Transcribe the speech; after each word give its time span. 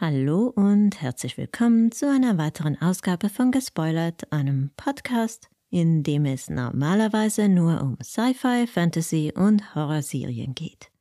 Hallo 0.00 0.52
und 0.54 1.02
herzlich 1.02 1.36
willkommen 1.38 1.90
zu 1.90 2.08
einer 2.08 2.38
weiteren 2.38 2.80
Ausgabe 2.80 3.28
von 3.28 3.50
Gespoilert, 3.50 4.32
einem 4.32 4.70
Podcast, 4.76 5.50
in 5.70 6.04
dem 6.04 6.24
es 6.24 6.48
normalerweise 6.48 7.48
nur 7.48 7.82
um 7.82 7.98
Sci-Fi, 8.00 8.68
Fantasy 8.68 9.32
und 9.34 9.74
Horrorserien 9.74 10.54
geht. 10.54 10.92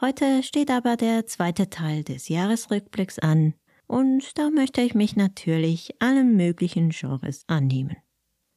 Heute 0.00 0.42
steht 0.42 0.68
aber 0.72 0.96
der 0.96 1.28
zweite 1.28 1.70
Teil 1.70 2.02
des 2.02 2.28
Jahresrückblicks 2.28 3.20
an 3.20 3.54
und 3.86 4.36
da 4.36 4.50
möchte 4.50 4.80
ich 4.80 4.96
mich 4.96 5.14
natürlich 5.14 5.94
allen 6.00 6.36
möglichen 6.36 6.90
Genres 6.90 7.44
annehmen. 7.46 7.98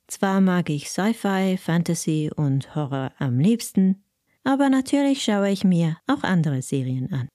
Zwar 0.08 0.42
mag 0.42 0.72
ich 0.72 0.90
Sci-Fi, 0.90 1.58
Fantasy 1.58 2.32
und 2.36 2.74
Horror 2.74 3.12
am 3.20 3.38
liebsten, 3.38 4.04
aber 4.44 4.70
natürlich 4.70 5.24
schaue 5.24 5.52
ich 5.52 5.64
mir 5.64 5.98
auch 6.08 6.24
andere 6.24 6.64
Serien 6.64 7.14
an. 7.14 7.30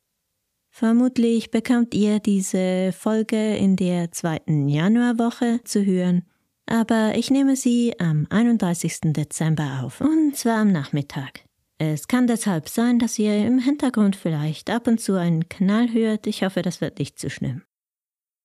Vermutlich 0.78 1.50
bekommt 1.50 1.92
ihr 1.92 2.20
diese 2.20 2.92
Folge 2.92 3.56
in 3.56 3.74
der 3.74 4.12
zweiten 4.12 4.68
Januarwoche 4.68 5.58
zu 5.64 5.84
hören, 5.84 6.22
aber 6.66 7.14
ich 7.16 7.32
nehme 7.32 7.56
sie 7.56 7.98
am 7.98 8.28
31. 8.30 9.12
Dezember 9.12 9.82
auf, 9.82 10.00
und 10.00 10.36
zwar 10.36 10.58
am 10.58 10.70
Nachmittag. 10.70 11.40
Es 11.78 12.06
kann 12.06 12.28
deshalb 12.28 12.68
sein, 12.68 13.00
dass 13.00 13.18
ihr 13.18 13.44
im 13.44 13.58
Hintergrund 13.58 14.14
vielleicht 14.14 14.70
ab 14.70 14.86
und 14.86 15.00
zu 15.00 15.18
einen 15.18 15.48
Knall 15.48 15.92
hört. 15.92 16.28
Ich 16.28 16.44
hoffe, 16.44 16.62
das 16.62 16.80
wird 16.80 17.00
nicht 17.00 17.18
zu 17.18 17.28
schlimm. 17.28 17.62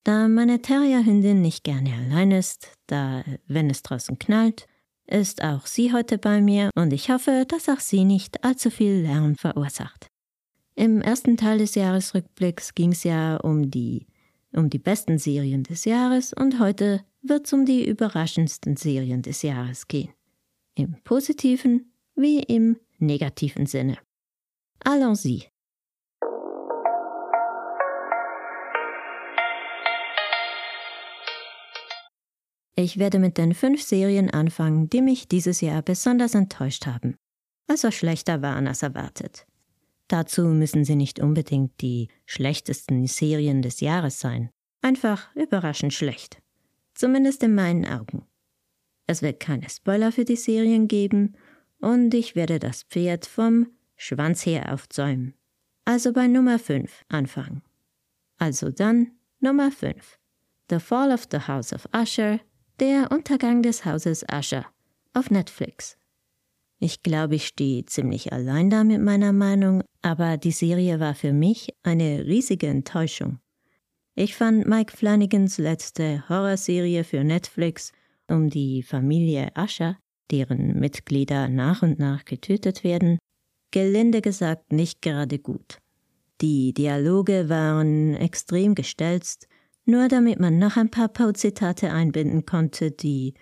Da 0.03 0.27
meine 0.27 0.59
Terrierhündin 0.59 1.39
nicht 1.39 1.63
gerne 1.63 1.93
allein 1.93 2.31
ist, 2.31 2.71
da 2.87 3.23
wenn 3.45 3.69
es 3.69 3.83
draußen 3.83 4.17
knallt, 4.17 4.65
ist 5.05 5.43
auch 5.43 5.67
sie 5.67 5.93
heute 5.93 6.17
bei 6.17 6.41
mir 6.41 6.71
und 6.73 6.93
ich 6.93 7.11
hoffe, 7.11 7.45
dass 7.47 7.69
auch 7.69 7.79
sie 7.79 8.05
nicht 8.05 8.43
allzu 8.43 8.71
viel 8.71 9.03
Lärm 9.03 9.35
verursacht. 9.35 10.07
Im 10.75 11.01
ersten 11.01 11.37
Teil 11.37 11.59
des 11.59 11.75
Jahresrückblicks 11.75 12.73
ging 12.73 12.93
es 12.93 13.03
ja 13.03 13.37
um 13.37 13.69
die, 13.69 14.07
um 14.53 14.71
die 14.71 14.79
besten 14.79 15.19
Serien 15.19 15.63
des 15.63 15.85
Jahres 15.85 16.33
und 16.33 16.59
heute 16.59 17.03
wird 17.21 17.45
es 17.45 17.53
um 17.53 17.65
die 17.65 17.87
überraschendsten 17.87 18.75
Serien 18.75 19.21
des 19.21 19.43
Jahres 19.43 19.87
gehen. 19.87 20.09
Im 20.73 20.95
positiven 21.03 21.91
wie 22.15 22.39
im 22.39 22.77
negativen 22.97 23.67
Sinne. 23.67 23.97
Allons-y. 24.83 25.47
Ich 32.75 32.97
werde 32.97 33.19
mit 33.19 33.37
den 33.37 33.53
fünf 33.53 33.83
Serien 33.83 34.31
anfangen, 34.31 34.89
die 34.89 35.03
mich 35.03 35.27
dieses 35.27 35.61
Jahr 35.61 35.83
besonders 35.83 36.33
enttäuscht 36.33 36.87
haben, 36.87 37.15
also 37.67 37.91
schlechter 37.91 38.41
waren 38.41 38.67
als 38.67 38.81
erwartet. 38.81 39.45
Dazu 40.13 40.43
müssen 40.43 40.85
sie 40.85 40.95
nicht 40.95 41.19
unbedingt 41.19 41.81
die 41.81 42.07
schlechtesten 42.27 43.07
Serien 43.07 43.63
des 43.63 43.79
Jahres 43.79 44.19
sein. 44.19 44.51
Einfach 44.83 45.35
überraschend 45.35 45.91
schlecht. 45.91 46.39
Zumindest 46.93 47.41
in 47.41 47.55
meinen 47.55 47.83
Augen. 47.83 48.27
Es 49.07 49.23
wird 49.23 49.39
keine 49.39 49.67
Spoiler 49.71 50.11
für 50.11 50.23
die 50.23 50.35
Serien 50.35 50.87
geben 50.87 51.35
und 51.79 52.13
ich 52.13 52.35
werde 52.35 52.59
das 52.59 52.83
Pferd 52.83 53.25
vom 53.25 53.71
Schwanz 53.95 54.45
her 54.45 54.71
aufzäumen. 54.71 55.33
Also 55.83 56.13
bei 56.13 56.27
Nummer 56.27 56.59
5 56.59 57.05
anfangen. 57.09 57.63
Also 58.37 58.69
dann 58.69 59.13
Nummer 59.39 59.71
5. 59.71 60.19
The 60.69 60.77
Fall 60.77 61.11
of 61.11 61.25
the 61.31 61.39
House 61.39 61.73
of 61.73 61.89
Usher, 61.91 62.39
der 62.79 63.11
Untergang 63.11 63.63
des 63.63 63.83
Hauses 63.83 64.23
Usher 64.31 64.67
auf 65.15 65.31
Netflix. 65.31 65.97
Ich 66.79 67.01
glaube, 67.03 67.35
ich 67.35 67.47
stehe 67.47 67.85
ziemlich 67.85 68.33
allein 68.33 68.69
da 68.69 68.83
mit 68.83 69.01
meiner 69.01 69.31
Meinung, 69.31 69.83
aber 70.01 70.37
die 70.37 70.51
Serie 70.51 70.99
war 70.99 71.15
für 71.15 71.33
mich 71.33 71.73
eine 71.83 72.25
riesige 72.25 72.67
Enttäuschung. 72.67 73.39
Ich 74.15 74.35
fand 74.35 74.67
Mike 74.67 74.95
Flanagans 74.95 75.57
letzte 75.57 76.27
Horrorserie 76.29 77.03
für 77.03 77.23
Netflix 77.23 77.91
um 78.27 78.49
die 78.49 78.83
Familie 78.83 79.55
Asher, 79.55 79.97
deren 80.31 80.79
Mitglieder 80.79 81.47
nach 81.47 81.81
und 81.81 81.99
nach 81.99 82.25
getötet 82.25 82.83
werden, 82.83 83.17
gelinde 83.71 84.21
gesagt 84.21 84.71
nicht 84.71 85.01
gerade 85.01 85.39
gut. 85.39 85.79
Die 86.41 86.73
Dialoge 86.73 87.49
waren 87.49 88.15
extrem 88.15 88.75
gestelzt, 88.75 89.47
nur 89.85 90.07
damit 90.07 90.39
man 90.39 90.59
noch 90.59 90.77
ein 90.77 90.89
paar 90.89 91.09
Poe-Zitate 91.09 91.91
einbinden 91.91 92.45
konnte, 92.45 92.91
die 92.91 93.33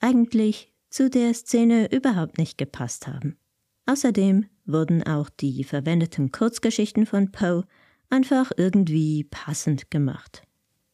eigentlich 0.00 0.73
zu 0.94 1.10
der 1.10 1.34
Szene 1.34 1.90
überhaupt 1.90 2.38
nicht 2.38 2.56
gepasst 2.56 3.08
haben. 3.08 3.36
Außerdem 3.84 4.46
wurden 4.64 5.02
auch 5.02 5.28
die 5.28 5.64
verwendeten 5.64 6.30
Kurzgeschichten 6.30 7.04
von 7.04 7.32
Poe 7.32 7.64
einfach 8.10 8.52
irgendwie 8.56 9.24
passend 9.24 9.90
gemacht. 9.90 10.44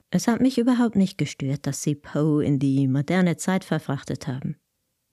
Es 0.09 0.27
hat 0.27 0.41
mich 0.41 0.57
überhaupt 0.57 0.97
nicht 0.97 1.19
gestört, 1.19 1.67
dass 1.67 1.83
sie 1.83 1.97
Poe 1.97 2.43
in 2.43 2.59
die 2.59 2.89
moderne 2.89 3.37
Zeit 3.37 3.63
verfrachtet 3.63 4.27
haben. 4.27 4.57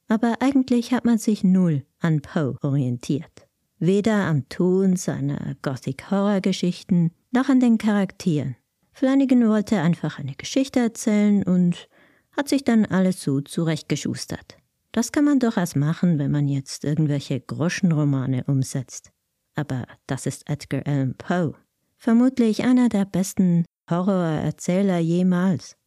Aber 0.08 0.38
eigentlich 0.40 0.94
hat 0.94 1.04
man 1.04 1.18
sich 1.18 1.44
null 1.44 1.86
an 2.00 2.22
Poe 2.22 2.56
orientiert. 2.62 3.46
Weder 3.80 4.24
am 4.24 4.48
Ton 4.48 4.96
seiner 4.96 5.58
Gothic-Horror-Geschichten 5.64 7.12
noch 7.32 7.50
an 7.50 7.60
den 7.60 7.78
Charakteren. 7.78 8.56
Flanagan 8.94 9.50
wollte 9.50 9.82
einfach 9.82 10.18
eine 10.18 10.36
Geschichte 10.36 10.80
erzählen 10.80 11.44
und 11.44 11.90
hat 12.32 12.48
sich 12.48 12.64
dann 12.64 12.86
alles 12.86 13.22
so 13.22 13.42
zurechtgeschustert. 13.42 14.58
Das 14.98 15.12
kann 15.12 15.26
man 15.26 15.38
durchaus 15.38 15.76
machen, 15.76 16.18
wenn 16.18 16.32
man 16.32 16.48
jetzt 16.48 16.84
irgendwelche 16.84 17.40
Groschenromane 17.40 18.46
umsetzt. 18.46 19.12
Aber 19.54 19.86
das 20.08 20.26
ist 20.26 20.50
Edgar 20.50 20.88
Allan 20.88 21.14
Poe. 21.14 21.54
Vermutlich 21.98 22.64
einer 22.64 22.90
der 22.90 23.06
besten 23.06 23.64
Horrorerzähler 23.88 24.98
jemals. 24.98 25.78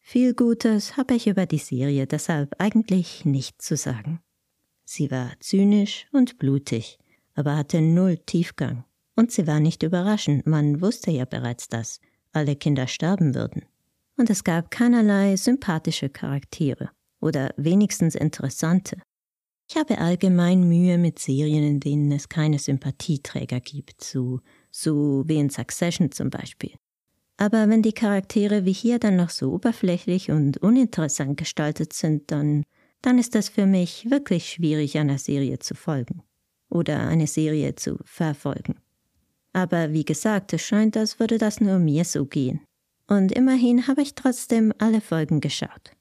Viel 0.00 0.34
Gutes 0.34 0.96
habe 0.96 1.14
ich 1.14 1.28
über 1.28 1.46
die 1.46 1.58
Serie 1.58 2.08
deshalb 2.08 2.56
eigentlich 2.58 3.24
nicht 3.24 3.62
zu 3.62 3.76
sagen. 3.76 4.18
Sie 4.84 5.12
war 5.12 5.30
zynisch 5.38 6.08
und 6.10 6.40
blutig, 6.40 6.98
aber 7.36 7.56
hatte 7.56 7.80
null 7.80 8.18
Tiefgang. 8.18 8.82
Und 9.14 9.30
sie 9.30 9.46
war 9.46 9.60
nicht 9.60 9.84
überraschend, 9.84 10.48
man 10.48 10.80
wusste 10.80 11.12
ja 11.12 11.26
bereits, 11.26 11.68
dass 11.68 12.00
alle 12.32 12.56
Kinder 12.56 12.88
sterben 12.88 13.36
würden. 13.36 13.66
Und 14.16 14.30
es 14.30 14.42
gab 14.42 14.72
keinerlei 14.72 15.36
sympathische 15.36 16.08
Charaktere 16.08 16.90
oder 17.20 17.52
wenigstens 17.56 18.14
interessante. 18.14 19.00
Ich 19.70 19.76
habe 19.76 19.98
allgemein 19.98 20.66
Mühe 20.66 20.96
mit 20.96 21.18
Serien, 21.18 21.62
in 21.62 21.80
denen 21.80 22.10
es 22.12 22.28
keine 22.28 22.58
Sympathieträger 22.58 23.60
gibt, 23.60 24.02
so, 24.02 24.40
so 24.70 25.24
wie 25.26 25.36
in 25.36 25.50
Succession 25.50 26.10
zum 26.10 26.30
Beispiel. 26.30 26.72
Aber 27.36 27.68
wenn 27.68 27.82
die 27.82 27.92
Charaktere 27.92 28.64
wie 28.64 28.72
hier 28.72 28.98
dann 28.98 29.16
noch 29.16 29.30
so 29.30 29.52
oberflächlich 29.52 30.30
und 30.30 30.58
uninteressant 30.58 31.36
gestaltet 31.36 31.92
sind, 31.92 32.30
dann, 32.30 32.64
dann 33.02 33.18
ist 33.18 33.34
das 33.34 33.48
für 33.48 33.66
mich 33.66 34.10
wirklich 34.10 34.48
schwierig, 34.50 34.98
einer 34.98 35.18
Serie 35.18 35.58
zu 35.58 35.74
folgen. 35.74 36.22
Oder 36.70 37.06
eine 37.06 37.26
Serie 37.26 37.74
zu 37.76 37.98
verfolgen. 38.04 38.76
Aber 39.52 39.92
wie 39.92 40.04
gesagt, 40.04 40.52
es 40.52 40.62
scheint, 40.62 40.96
als 40.96 41.20
würde 41.20 41.38
das 41.38 41.60
nur 41.60 41.78
mir 41.78 42.04
so 42.04 42.26
gehen. 42.26 42.60
Und 43.06 43.32
immerhin 43.32 43.86
habe 43.86 44.02
ich 44.02 44.14
trotzdem 44.14 44.72
alle 44.78 45.00
Folgen 45.00 45.40
geschaut. 45.40 45.92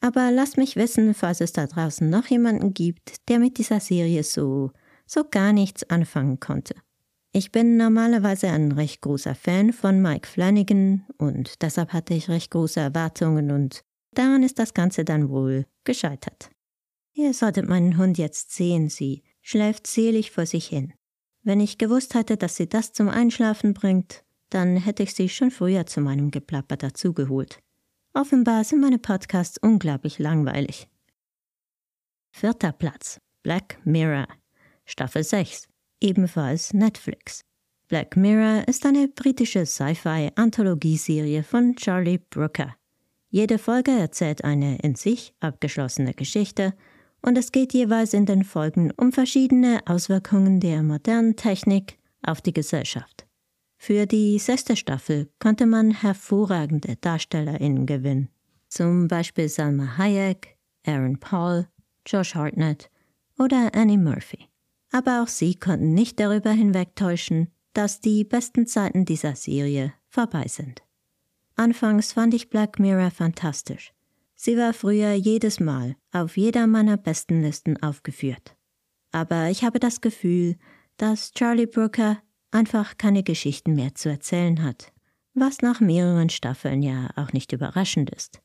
Aber 0.00 0.30
lasst 0.30 0.56
mich 0.56 0.76
wissen, 0.76 1.14
falls 1.14 1.40
es 1.40 1.52
da 1.52 1.66
draußen 1.66 2.08
noch 2.08 2.26
jemanden 2.26 2.72
gibt, 2.72 3.16
der 3.28 3.38
mit 3.38 3.58
dieser 3.58 3.80
Serie 3.80 4.22
so, 4.22 4.70
so 5.06 5.24
gar 5.28 5.52
nichts 5.52 5.88
anfangen 5.90 6.38
konnte. 6.38 6.74
Ich 7.32 7.52
bin 7.52 7.76
normalerweise 7.76 8.48
ein 8.48 8.72
recht 8.72 9.02
großer 9.02 9.34
Fan 9.34 9.72
von 9.72 10.00
Mike 10.00 10.26
Flanagan 10.26 11.04
und 11.18 11.62
deshalb 11.62 11.92
hatte 11.92 12.14
ich 12.14 12.28
recht 12.28 12.50
große 12.50 12.80
Erwartungen 12.80 13.50
und 13.50 13.82
daran 14.14 14.42
ist 14.42 14.58
das 14.58 14.72
Ganze 14.72 15.04
dann 15.04 15.28
wohl 15.28 15.66
gescheitert. 15.84 16.50
Ihr 17.14 17.34
solltet 17.34 17.68
meinen 17.68 17.98
Hund 17.98 18.16
jetzt 18.16 18.52
sehen, 18.52 18.88
sie 18.88 19.22
schläft 19.42 19.86
selig 19.86 20.30
vor 20.30 20.46
sich 20.46 20.68
hin. 20.68 20.94
Wenn 21.42 21.60
ich 21.60 21.78
gewusst 21.78 22.14
hätte, 22.14 22.36
dass 22.36 22.56
sie 22.56 22.68
das 22.68 22.92
zum 22.92 23.08
Einschlafen 23.08 23.74
bringt, 23.74 24.24
dann 24.50 24.76
hätte 24.76 25.02
ich 25.02 25.14
sie 25.14 25.28
schon 25.28 25.50
früher 25.50 25.86
zu 25.86 26.00
meinem 26.00 26.30
Geplapper 26.30 26.76
dazugeholt. 26.76 27.60
Offenbar 28.14 28.64
sind 28.64 28.80
meine 28.80 28.98
Podcasts 28.98 29.58
unglaublich 29.58 30.18
langweilig. 30.18 30.88
Vierter 32.30 32.72
Platz. 32.72 33.20
Black 33.42 33.78
Mirror. 33.84 34.26
Staffel 34.84 35.22
6. 35.22 35.68
Ebenfalls 36.00 36.72
Netflix. 36.72 37.44
Black 37.88 38.16
Mirror 38.16 38.66
ist 38.66 38.84
eine 38.86 39.08
britische 39.08 39.66
Sci-Fi-Anthologieserie 39.66 41.42
von 41.42 41.76
Charlie 41.76 42.18
Brooker. 42.18 42.74
Jede 43.30 43.58
Folge 43.58 43.90
erzählt 43.90 44.44
eine 44.44 44.78
in 44.78 44.94
sich 44.94 45.34
abgeschlossene 45.40 46.14
Geschichte 46.14 46.74
und 47.22 47.36
es 47.36 47.52
geht 47.52 47.74
jeweils 47.74 48.14
in 48.14 48.26
den 48.26 48.44
Folgen 48.44 48.90
um 48.96 49.12
verschiedene 49.12 49.80
Auswirkungen 49.86 50.60
der 50.60 50.82
modernen 50.82 51.36
Technik 51.36 51.98
auf 52.22 52.40
die 52.40 52.54
Gesellschaft. 52.54 53.27
Für 53.78 54.06
die 54.06 54.38
sechste 54.38 54.76
Staffel 54.76 55.30
konnte 55.38 55.64
man 55.64 55.92
hervorragende 55.92 56.96
DarstellerInnen 56.96 57.86
gewinnen. 57.86 58.28
Zum 58.68 59.08
Beispiel 59.08 59.48
Salma 59.48 59.96
Hayek, 59.96 60.58
Aaron 60.84 61.18
Paul, 61.18 61.68
Josh 62.04 62.34
Hartnett 62.34 62.90
oder 63.38 63.70
Annie 63.74 63.96
Murphy. 63.96 64.48
Aber 64.90 65.22
auch 65.22 65.28
sie 65.28 65.54
konnten 65.54 65.94
nicht 65.94 66.18
darüber 66.18 66.50
hinwegtäuschen, 66.50 67.48
dass 67.72 68.00
die 68.00 68.24
besten 68.24 68.66
Zeiten 68.66 69.04
dieser 69.04 69.36
Serie 69.36 69.94
vorbei 70.08 70.46
sind. 70.48 70.82
Anfangs 71.54 72.12
fand 72.12 72.34
ich 72.34 72.50
Black 72.50 72.78
Mirror 72.78 73.10
fantastisch. 73.10 73.92
Sie 74.34 74.56
war 74.56 74.72
früher 74.72 75.12
jedes 75.12 75.60
Mal 75.60 75.96
auf 76.12 76.36
jeder 76.36 76.66
meiner 76.66 76.96
besten 76.96 77.42
Listen 77.42 77.80
aufgeführt. 77.82 78.56
Aber 79.12 79.50
ich 79.50 79.64
habe 79.64 79.80
das 79.80 80.00
Gefühl, 80.00 80.56
dass 80.96 81.32
Charlie 81.32 81.66
Brooker 81.66 82.18
einfach 82.50 82.98
keine 82.98 83.22
Geschichten 83.22 83.74
mehr 83.74 83.94
zu 83.94 84.08
erzählen 84.08 84.62
hat, 84.62 84.92
was 85.34 85.62
nach 85.62 85.80
mehreren 85.80 86.30
Staffeln 86.30 86.82
ja 86.82 87.10
auch 87.16 87.32
nicht 87.32 87.52
überraschend 87.52 88.10
ist. 88.10 88.40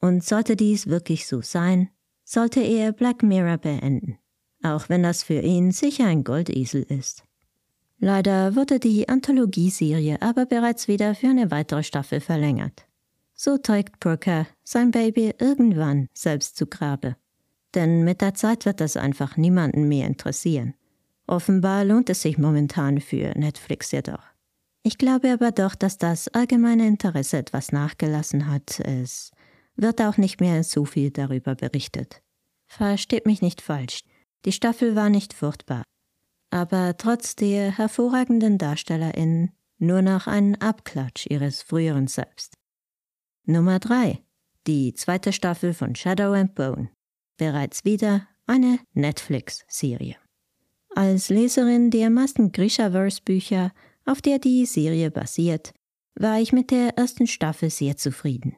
Und 0.00 0.24
sollte 0.24 0.56
dies 0.56 0.86
wirklich 0.86 1.26
so 1.26 1.40
sein, 1.40 1.88
sollte 2.24 2.60
er 2.60 2.92
Black 2.92 3.22
Mirror 3.22 3.58
beenden, 3.58 4.18
auch 4.62 4.88
wenn 4.88 5.02
das 5.02 5.22
für 5.22 5.40
ihn 5.40 5.72
sicher 5.72 6.06
ein 6.06 6.24
Goldesel 6.24 6.82
ist. 6.82 7.24
Leider 7.98 8.54
wurde 8.54 8.78
die 8.78 9.08
Anthologieserie 9.08 10.22
aber 10.22 10.46
bereits 10.46 10.86
wieder 10.86 11.14
für 11.14 11.28
eine 11.28 11.50
weitere 11.50 11.82
Staffel 11.82 12.20
verlängert. 12.20 12.86
So 13.34 13.58
trägt 13.58 13.98
Brooker 14.00 14.46
sein 14.62 14.90
Baby 14.92 15.34
irgendwann 15.38 16.08
selbst 16.12 16.56
zu 16.56 16.66
Grabe. 16.66 17.16
Denn 17.74 18.04
mit 18.04 18.20
der 18.20 18.34
Zeit 18.34 18.66
wird 18.66 18.80
das 18.80 18.96
einfach 18.96 19.36
niemanden 19.36 19.88
mehr 19.88 20.06
interessieren. 20.06 20.74
Offenbar 21.28 21.84
lohnt 21.84 22.08
es 22.08 22.22
sich 22.22 22.38
momentan 22.38 23.00
für 23.00 23.38
Netflix 23.38 23.92
jedoch. 23.92 24.22
Ich 24.82 24.96
glaube 24.96 25.30
aber 25.30 25.52
doch, 25.52 25.74
dass 25.74 25.98
das 25.98 26.28
allgemeine 26.28 26.86
Interesse 26.86 27.36
etwas 27.36 27.70
nachgelassen 27.70 28.50
hat. 28.50 28.80
Es 28.80 29.30
wird 29.76 30.00
auch 30.00 30.16
nicht 30.16 30.40
mehr 30.40 30.64
so 30.64 30.86
viel 30.86 31.10
darüber 31.10 31.54
berichtet. 31.54 32.22
Versteht 32.66 33.26
mich 33.26 33.42
nicht 33.42 33.60
falsch. 33.60 34.04
Die 34.46 34.52
Staffel 34.52 34.96
war 34.96 35.10
nicht 35.10 35.34
furchtbar. 35.34 35.82
Aber 36.50 36.96
trotz 36.96 37.36
der 37.36 37.76
hervorragenden 37.76 38.56
DarstellerInnen 38.56 39.52
nur 39.76 40.00
noch 40.00 40.26
ein 40.26 40.58
Abklatsch 40.62 41.26
ihres 41.28 41.60
früheren 41.60 42.06
Selbst. 42.06 42.54
Nummer 43.44 43.78
3. 43.78 44.22
Die 44.66 44.94
zweite 44.94 45.34
Staffel 45.34 45.74
von 45.74 45.94
Shadow 45.94 46.32
and 46.32 46.54
Bone. 46.54 46.88
Bereits 47.36 47.84
wieder 47.84 48.26
eine 48.46 48.78
Netflix-Serie. 48.94 50.16
Als 50.98 51.28
Leserin 51.28 51.92
der 51.92 52.10
meisten 52.10 52.50
Grishaverse-Bücher, 52.50 53.70
auf 54.04 54.20
der 54.20 54.40
die 54.40 54.66
Serie 54.66 55.12
basiert, 55.12 55.72
war 56.16 56.40
ich 56.40 56.52
mit 56.52 56.72
der 56.72 56.98
ersten 56.98 57.28
Staffel 57.28 57.70
sehr 57.70 57.96
zufrieden. 57.96 58.56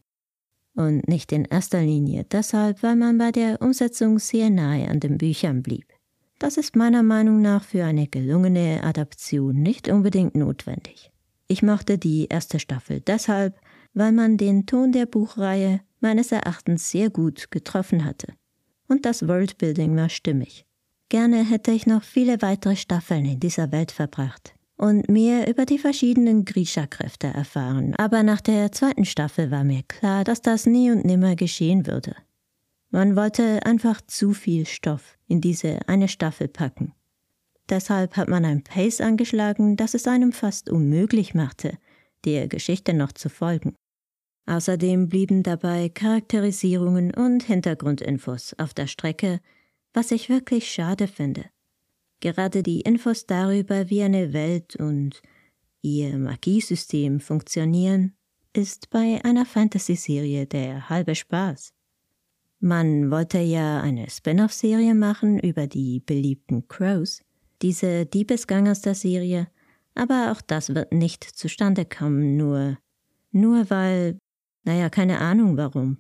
Und 0.75 1.07
nicht 1.07 1.33
in 1.33 1.45
erster 1.45 1.83
Linie 1.83 2.25
deshalb, 2.25 2.83
weil 2.83 2.97
man 2.97 3.19
bei 3.19 3.31
der 3.31 3.61
Umsetzung 3.61 4.19
sehr 4.19 4.49
nahe 4.49 4.89
an 4.89 5.01
den 5.01 5.19
Büchern 5.19 5.63
blieb. 5.63 5.85
Das 6.39 6.57
ist 6.57 6.77
meiner 6.77 7.03
Meinung 7.03 7.43
nach 7.43 7.63
für 7.63 7.85
eine 7.85 8.07
gelungene 8.07 8.85
Adaption 8.85 9.61
nicht 9.61 9.91
unbedingt 9.91 10.35
notwendig. 10.35 11.11
Ich 11.47 11.63
mochte 11.63 11.99
die 11.99 12.29
erste 12.31 12.59
Staffel 12.59 13.03
deshalb, 13.03 13.61
weil 13.93 14.13
man 14.13 14.39
den 14.39 14.65
Ton 14.65 14.93
der 14.93 15.05
Buchreihe 15.05 15.83
meines 16.01 16.33
Erachtens 16.33 16.91
sehr 16.91 17.11
gut 17.11 17.51
getroffen 17.51 18.07
hatte. 18.07 18.33
Und 18.89 19.05
das 19.05 19.29
Worldbuilding 19.29 19.95
war 19.95 20.09
stimmig. 20.09 20.65
Gerne 21.11 21.45
hätte 21.45 21.73
ich 21.73 21.87
noch 21.89 22.05
viele 22.05 22.41
weitere 22.41 22.77
Staffeln 22.77 23.25
in 23.25 23.41
dieser 23.41 23.73
Welt 23.73 23.91
verbracht 23.91 24.55
und 24.77 25.09
mehr 25.09 25.51
über 25.51 25.67
die 25.67 25.79
verschiedenen 25.79 26.45
Grisha-Kräfte 26.45 27.27
erfahren, 27.27 27.95
aber 27.97 28.23
nach 28.23 28.41
der 28.41 28.71
zweiten 28.71 29.05
Staffel 29.05 29.51
war 29.51 29.65
mir 29.65 29.83
klar, 29.83 30.23
dass 30.23 30.41
das 30.41 30.67
nie 30.67 30.93
und 30.93 31.05
nimmer 31.05 31.35
geschehen 31.35 31.89
würde. 31.89 32.15
Man 32.91 33.17
wollte 33.17 33.67
einfach 33.67 34.01
zu 34.07 34.33
viel 34.33 34.67
Stoff 34.67 35.19
in 35.27 35.41
diese 35.41 35.81
eine 35.89 36.07
Staffel 36.07 36.47
packen. 36.47 36.93
Deshalb 37.69 38.17
hat 38.17 38.29
man 38.29 38.45
ein 38.45 38.63
Pace 38.63 39.01
angeschlagen, 39.01 39.77
das 39.77 39.95
es 39.95 40.07
einem 40.07 40.31
fast 40.31 40.71
unmöglich 40.71 41.35
machte, 41.35 41.77
der 42.25 42.47
Geschichte 42.47 42.95
noch 42.95 43.11
zu 43.11 43.29
folgen. 43.29 43.75
Außerdem 44.47 45.09
blieben 45.09 45.43
dabei 45.43 45.89
Charakterisierungen 45.89 47.13
und 47.13 47.43
Hintergrundinfos 47.43 48.55
auf 48.59 48.75
der 48.75 48.87
Strecke, 48.87 49.41
was 49.93 50.11
ich 50.11 50.29
wirklich 50.29 50.71
schade 50.71 51.09
finde. 51.09 51.47
Gerade 52.21 52.63
die 52.63 52.83
Infos 52.83 53.27
darüber, 53.27 53.89
wie 53.89 54.03
eine 54.03 54.33
Welt 54.33 54.77
und 54.77 55.23
ihr 55.83 56.19
Magiesystem 56.19 57.21
funktionieren, 57.21 58.15
ist 58.53 58.91
bei 58.91 59.21
einer 59.25 59.47
Fantasy-Serie 59.47 60.47
der 60.47 60.89
halbe 60.89 61.15
Spaß. 61.15 61.73
Man 62.59 63.11
wollte 63.11 63.39
ja 63.39 63.81
eine 63.81 64.11
Spin-off-Serie 64.11 64.95
machen 64.95 65.39
über 65.39 65.67
die 65.67 66.01
beliebten 66.01 66.69
Crows, 66.69 67.23
diese 67.63 68.05
Diebesgang 68.05 68.69
aus 68.69 68.83
der 68.83 68.95
Serie, 68.95 69.49
aber 69.95 70.33
auch 70.33 70.43
das 70.43 70.75
wird 70.75 70.93
nicht 70.93 71.25
zustande 71.25 71.87
kommen, 71.87 72.37
nur, 72.37 72.77
nur 73.33 73.71
weil, 73.71 74.19
naja, 74.65 74.91
keine 74.91 75.21
Ahnung 75.21 75.57
warum. 75.57 75.99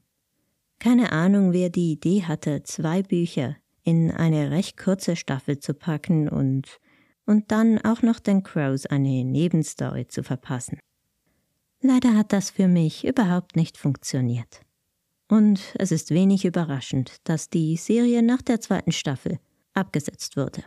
Keine 0.79 1.13
Ahnung, 1.13 1.53
wer 1.53 1.71
die 1.71 1.93
Idee 1.93 2.25
hatte, 2.25 2.63
zwei 2.63 3.03
Bücher 3.03 3.57
in 3.83 4.11
eine 4.11 4.51
recht 4.51 4.77
kurze 4.77 5.17
Staffel 5.17 5.59
zu 5.59 5.75
packen 5.75 6.29
und, 6.29 6.79
und 7.27 7.51
dann 7.51 7.79
auch 7.79 8.03
noch 8.03 8.21
den 8.21 8.43
Crows 8.43 8.87
eine 8.87 9.25
Nebenstory 9.25 10.07
zu 10.07 10.23
verpassen. 10.23 10.79
Leider 11.83 12.15
hat 12.15 12.33
das 12.33 12.51
für 12.51 12.69
mich 12.69 13.07
überhaupt 13.07 13.57
nicht 13.57 13.79
funktioniert. 13.79 14.61
Und 15.29 15.75
es 15.79 15.93
ist 15.93 16.11
wenig 16.11 16.45
überraschend, 16.45 17.17
dass 17.25 17.49
die 17.49 17.77
Serie 17.77 18.23
nach 18.23 18.43
der 18.43 18.61
zweiten 18.61 18.93
Staffel 18.93 19.39
abgesetzt 19.73 20.37
wurde. 20.37 20.65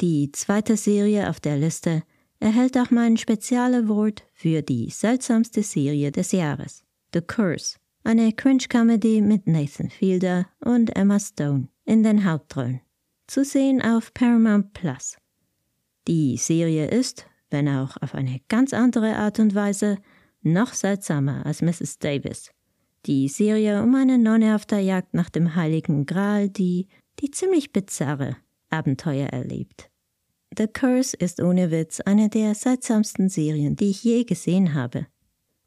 Die 0.00 0.30
zweite 0.32 0.76
Serie 0.76 1.30
auf 1.30 1.40
der 1.40 1.56
Liste 1.56 2.02
erhält 2.38 2.76
auch 2.76 2.90
mein 2.90 3.16
Spezialaward 3.16 4.24
für 4.34 4.60
die 4.60 4.90
seltsamste 4.90 5.62
Serie 5.62 6.12
des 6.12 6.32
Jahres, 6.32 6.84
The 7.14 7.22
Curse 7.22 7.76
eine 8.06 8.32
Cringe-Comedy 8.32 9.20
mit 9.20 9.48
Nathan 9.48 9.90
Fielder 9.90 10.46
und 10.64 10.94
Emma 10.94 11.18
Stone 11.18 11.68
in 11.84 12.04
den 12.04 12.24
Hauptrollen. 12.24 12.80
Zu 13.26 13.44
sehen 13.44 13.82
auf 13.82 14.14
Paramount 14.14 14.72
Plus. 14.74 15.16
Die 16.06 16.36
Serie 16.36 16.86
ist, 16.86 17.26
wenn 17.50 17.68
auch 17.68 17.96
auf 18.00 18.14
eine 18.14 18.40
ganz 18.48 18.72
andere 18.72 19.16
Art 19.16 19.40
und 19.40 19.56
Weise, 19.56 19.98
noch 20.42 20.72
seltsamer 20.72 21.44
als 21.44 21.62
Mrs. 21.62 21.98
Davis. 21.98 22.52
Die 23.06 23.26
Serie 23.26 23.82
um 23.82 23.92
eine 23.96 24.18
Nonne 24.18 24.54
auf 24.54 24.66
der 24.66 24.80
Jagd 24.80 25.12
nach 25.12 25.28
dem 25.28 25.56
Heiligen 25.56 26.06
Gral, 26.06 26.48
die, 26.48 26.86
die 27.18 27.32
ziemlich 27.32 27.72
bizarre 27.72 28.36
Abenteuer 28.70 29.26
erlebt. 29.30 29.90
The 30.56 30.68
Curse 30.68 31.16
ist 31.16 31.42
ohne 31.42 31.72
Witz 31.72 31.98
eine 31.98 32.28
der 32.28 32.54
seltsamsten 32.54 33.28
Serien, 33.28 33.74
die 33.74 33.90
ich 33.90 34.04
je 34.04 34.22
gesehen 34.22 34.74
habe. 34.74 35.08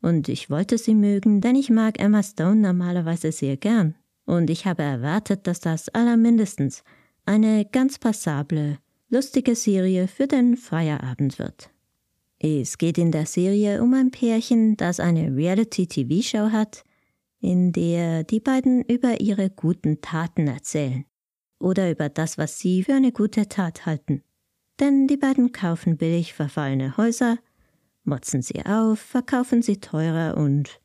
Und 0.01 0.29
ich 0.29 0.49
wollte 0.49 0.77
sie 0.77 0.95
mögen, 0.95 1.41
denn 1.41 1.55
ich 1.55 1.69
mag 1.69 1.99
Emma 1.99 2.23
Stone 2.23 2.55
normalerweise 2.55 3.31
sehr 3.31 3.57
gern. 3.57 3.95
Und 4.25 4.49
ich 4.49 4.65
habe 4.65 4.83
erwartet, 4.83 5.47
dass 5.47 5.59
das 5.59 5.89
allermindestens 5.89 6.83
eine 7.25 7.65
ganz 7.65 7.99
passable, 7.99 8.77
lustige 9.09 9.55
Serie 9.55 10.07
für 10.07 10.27
den 10.27 10.55
Feierabend 10.55 11.39
wird. 11.39 11.69
Es 12.37 12.77
geht 12.77 12.97
in 12.97 13.11
der 13.11 13.25
Serie 13.25 13.83
um 13.83 13.93
ein 13.93 14.11
Pärchen, 14.11 14.77
das 14.77 14.99
eine 14.99 15.35
Reality-TV-Show 15.35 16.51
hat, 16.51 16.85
in 17.41 17.73
der 17.73 18.23
die 18.23 18.39
beiden 18.39 18.83
über 18.83 19.19
ihre 19.19 19.49
guten 19.49 20.01
Taten 20.01 20.47
erzählen 20.47 21.05
oder 21.59 21.91
über 21.91 22.07
das, 22.07 22.37
was 22.37 22.59
sie 22.59 22.83
für 22.83 22.93
eine 22.93 23.11
gute 23.11 23.47
Tat 23.49 23.85
halten. 23.85 24.23
Denn 24.79 25.07
die 25.07 25.17
beiden 25.17 25.51
kaufen 25.51 25.97
billig 25.97 26.33
verfallene 26.33 26.95
Häuser 26.95 27.37
motzen 28.09 28.41
sie 28.41 28.65
auf, 28.65 28.99
verkaufen 28.99 29.61
sie 29.61 29.79
teurer 29.79 30.35
und, 30.37 30.81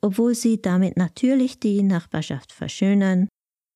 obwohl 0.00 0.34
sie 0.34 0.62
damit 0.62 0.96
natürlich 0.96 1.58
die 1.58 1.82
Nachbarschaft 1.82 2.52
verschönern, 2.52 3.28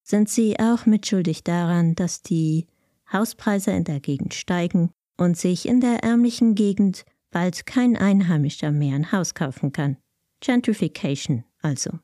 sind 0.04 0.28
sie 0.28 0.58
auch 0.60 0.86
mitschuldig 0.86 1.42
daran, 1.42 1.94
dass 1.96 2.22
die 2.22 2.66
Hauspreise 3.12 3.72
in 3.72 3.84
der 3.84 4.00
Gegend 4.00 4.34
steigen 4.34 4.90
und 5.16 5.36
sich 5.36 5.66
in 5.66 5.80
der 5.80 6.04
ärmlichen 6.04 6.54
Gegend 6.54 7.04
bald 7.30 7.66
kein 7.66 7.96
Einheimischer 7.96 8.70
mehr 8.70 8.94
ein 8.94 9.10
Haus 9.12 9.34
kaufen 9.34 9.72
kann. 9.72 9.96
Gentrification 10.40 11.44
also. 11.60 11.98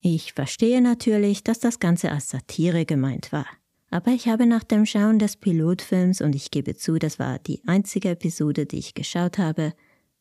Ich 0.00 0.32
verstehe 0.32 0.80
natürlich, 0.80 1.44
dass 1.44 1.58
das 1.58 1.78
Ganze 1.78 2.10
als 2.10 2.28
Satire 2.28 2.84
gemeint 2.84 3.32
war. 3.32 3.46
Aber 3.90 4.10
ich 4.10 4.28
habe 4.28 4.46
nach 4.46 4.64
dem 4.64 4.84
Schauen 4.84 5.18
des 5.18 5.36
Pilotfilms, 5.36 6.20
und 6.20 6.34
ich 6.34 6.50
gebe 6.50 6.76
zu, 6.76 6.98
das 6.98 7.18
war 7.18 7.38
die 7.38 7.62
einzige 7.66 8.10
Episode, 8.10 8.66
die 8.66 8.78
ich 8.78 8.94
geschaut 8.94 9.38
habe, 9.38 9.72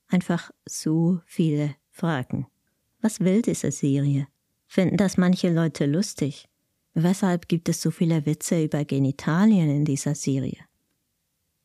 einfach 0.08 0.52
so 0.66 1.20
viele 1.26 1.76
Fragen. 1.90 2.48
Was 3.02 3.20
will 3.20 3.42
diese 3.42 3.72
Serie? 3.72 4.28
Finden 4.68 4.98
das 4.98 5.18
manche 5.18 5.52
Leute 5.52 5.86
lustig? 5.86 6.48
Weshalb 6.94 7.48
gibt 7.48 7.70
es 7.70 7.82
so 7.82 7.92
viele 7.92 8.26
Witze 8.26 8.64
über 8.64 8.86
Genitalien 8.86 9.70
in 9.70 9.86
dieser 9.86 10.16
Serie? 10.16 10.60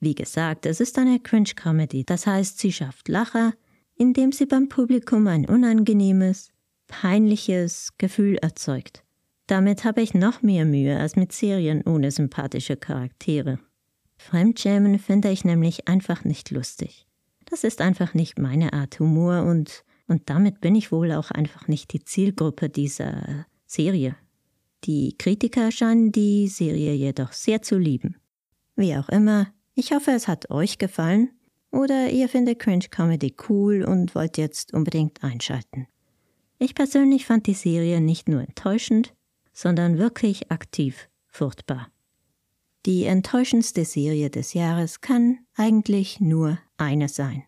Wie 0.01 0.15
gesagt, 0.15 0.67
es 0.67 0.81
ist 0.81 0.99
eine 0.99 1.21
Cringe-Comedy, 1.21 2.05
das 2.05 2.27
heißt, 2.27 2.59
sie 2.59 2.73
schafft 2.73 3.09
Lacher, 3.09 3.53
indem 3.95 4.33
sie 4.33 4.47
beim 4.47 4.69
Publikum 4.69 5.27
ein 5.27 5.47
unangenehmes, 5.47 6.51
peinliches 6.89 7.93
Gefühl 7.99 8.37
erzeugt. 8.39 9.05
Damit 9.51 9.85
habe 9.85 10.01
ich 10.01 10.15
noch 10.15 10.43
mehr 10.43 10.65
Mühe 10.65 10.97
als 10.97 11.17
mit 11.17 11.33
Serien 11.33 11.83
ohne 11.83 12.13
sympathische 12.13 12.77
Charaktere. 12.77 13.59
Fremdschämen 14.17 15.01
finde 15.01 15.33
ich 15.33 15.45
nämlich 15.45 15.89
einfach 15.89 16.23
nicht 16.23 16.53
lustig. 16.53 17.09
Das 17.47 17.65
ist 17.65 17.81
einfach 17.81 18.15
nicht 18.15 18.39
meine 18.39 18.73
Art 18.73 19.01
Humor 19.01 19.43
und 19.43 19.83
Und 20.07 20.31
damit 20.31 20.61
bin 20.61 20.77
ich 20.77 20.93
wohl 20.93 21.11
auch 21.13 21.33
einfach 21.33 21.67
nicht 21.67 21.93
die 21.93 22.05
Zielgruppe 22.05 22.69
dieser 22.69 23.47
Serie. 23.67 24.15
Die 24.85 25.17
Kritiker 25.19 25.73
scheinen 25.73 26.13
die 26.13 26.47
Serie 26.47 26.95
jedoch 26.95 27.33
sehr 27.33 27.61
zu 27.61 27.77
lieben. 27.77 28.17
Wie 28.77 28.97
auch 28.97 29.09
immer, 29.09 29.49
ich 29.75 29.93
hoffe, 29.93 30.13
es 30.13 30.29
hat 30.29 30.51
euch 30.51 30.79
gefallen 30.79 31.31
oder 31.73 32.09
ihr 32.11 32.29
findet 32.29 32.61
Cringe 32.61 32.87
Comedy 32.89 33.35
cool 33.49 33.83
und 33.83 34.15
wollt 34.15 34.39
jetzt 34.39 34.75
unbedingt 34.75 35.25
einschalten. 35.25 35.89
Ich 36.59 36.77
persönlich 36.77 37.27
fand 37.27 37.47
die 37.49 37.55
Serie 37.55 38.01
nicht 38.01 38.29
nur 38.29 38.43
enttäuschend, 38.43 39.13
sondern 39.61 39.99
wirklich 39.99 40.51
aktiv 40.51 41.11
furchtbar. 41.29 41.89
Die 42.87 43.05
enttäuschendste 43.05 43.85
Serie 43.85 44.31
des 44.31 44.55
Jahres 44.55 45.03
kann 45.03 45.41
eigentlich 45.55 46.19
nur 46.19 46.59
eine 46.79 47.11
sein. 47.11 47.43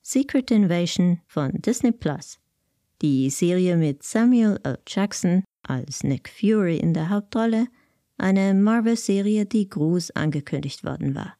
Secret 0.00 0.50
Invasion 0.50 1.20
von 1.26 1.52
Disney 1.60 1.92
Plus. 1.92 2.38
Die 3.02 3.28
Serie 3.28 3.76
mit 3.76 4.02
Samuel 4.02 4.58
L. 4.62 4.78
Jackson 4.86 5.44
als 5.62 6.02
Nick 6.04 6.30
Fury 6.30 6.78
in 6.78 6.94
der 6.94 7.10
Hauptrolle, 7.10 7.66
eine 8.16 8.54
Marvel-Serie, 8.54 9.44
die 9.44 9.68
groß 9.68 10.12
angekündigt 10.12 10.84
worden 10.84 11.14
war. 11.14 11.36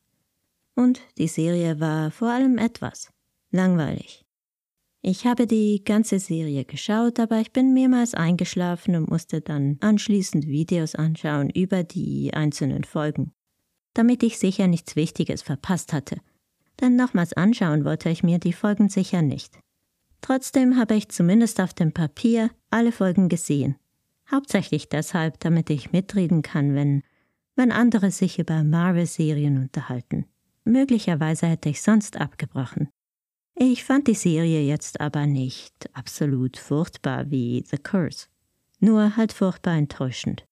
Und 0.75 1.01
die 1.17 1.29
Serie 1.29 1.81
war 1.81 2.11
vor 2.11 2.29
allem 2.29 2.59
etwas 2.59 3.09
langweilig. 3.51 4.27
Ich 5.01 5.27
habe 5.27 5.47
die 5.47 5.83
ganze 5.85 6.19
Serie 6.19 6.65
geschaut, 6.65 7.21
aber 7.21 7.41
ich 7.41 7.53
bin 7.53 7.73
mehrmals 7.73 8.15
eingeschlafen 8.15 8.97
und 8.97 9.09
musste 9.09 9.41
dann 9.41 9.79
anschließend 9.81 10.47
Videos 10.47 10.97
anschauen 10.97 11.51
über 11.51 11.85
die 11.85 12.35
einzelnen 12.35 12.85
Folgen, 12.85 13.33
damit 13.95 14.23
ich 14.25 14.39
sicher 14.39 14.67
nichts 14.67 14.97
Wichtiges 14.97 15.43
verpasst 15.43 15.93
hatte. 15.93 16.19
Denn 16.81 16.97
nochmals 16.97 17.33
anschauen 17.33 17.85
wollte 17.85 18.11
ich 18.11 18.23
mir 18.23 18.39
die 18.39 18.53
Folgen 18.53 18.89
sicher 18.89 19.23
nicht. 19.23 19.59
Trotzdem 20.21 20.77
habe 20.77 20.97
ich 20.97 21.09
zumindest 21.09 21.61
auf 21.61 21.75
dem 21.75 21.93
Papier 21.93 22.51
alle 22.71 22.91
Folgen 22.91 23.29
gesehen. 23.29 23.77
Hauptsächlich 24.31 24.89
deshalb, 24.89 25.39
damit 25.41 25.71
ich 25.71 25.93
mitreden 25.93 26.43
kann, 26.43 26.75
wenn, 26.75 27.03
wenn 27.55 27.73
andere 27.73 28.11
sich 28.11 28.39
über 28.39 28.65
Marvel-Serien 28.65 29.59
unterhalten. 29.59 30.27
Möglicherweise 30.65 31.47
hätte 31.47 31.69
ich 31.69 31.83
sonst 31.83 32.21
abgebrochen. 32.21 32.89
Ich 33.61 33.83
fand 33.83 34.07
die 34.07 34.15
Serie 34.15 34.63
jetzt 34.63 35.01
aber 35.01 35.27
nicht 35.27 35.91
absolut 35.93 36.57
furchtbar 36.57 37.29
wie 37.33 37.65
The 37.67 37.79
Curse, 37.79 38.29
nur 38.79 39.17
halt 39.17 39.33
furchtbar 39.33 39.75
enttäuschend. 39.75 40.45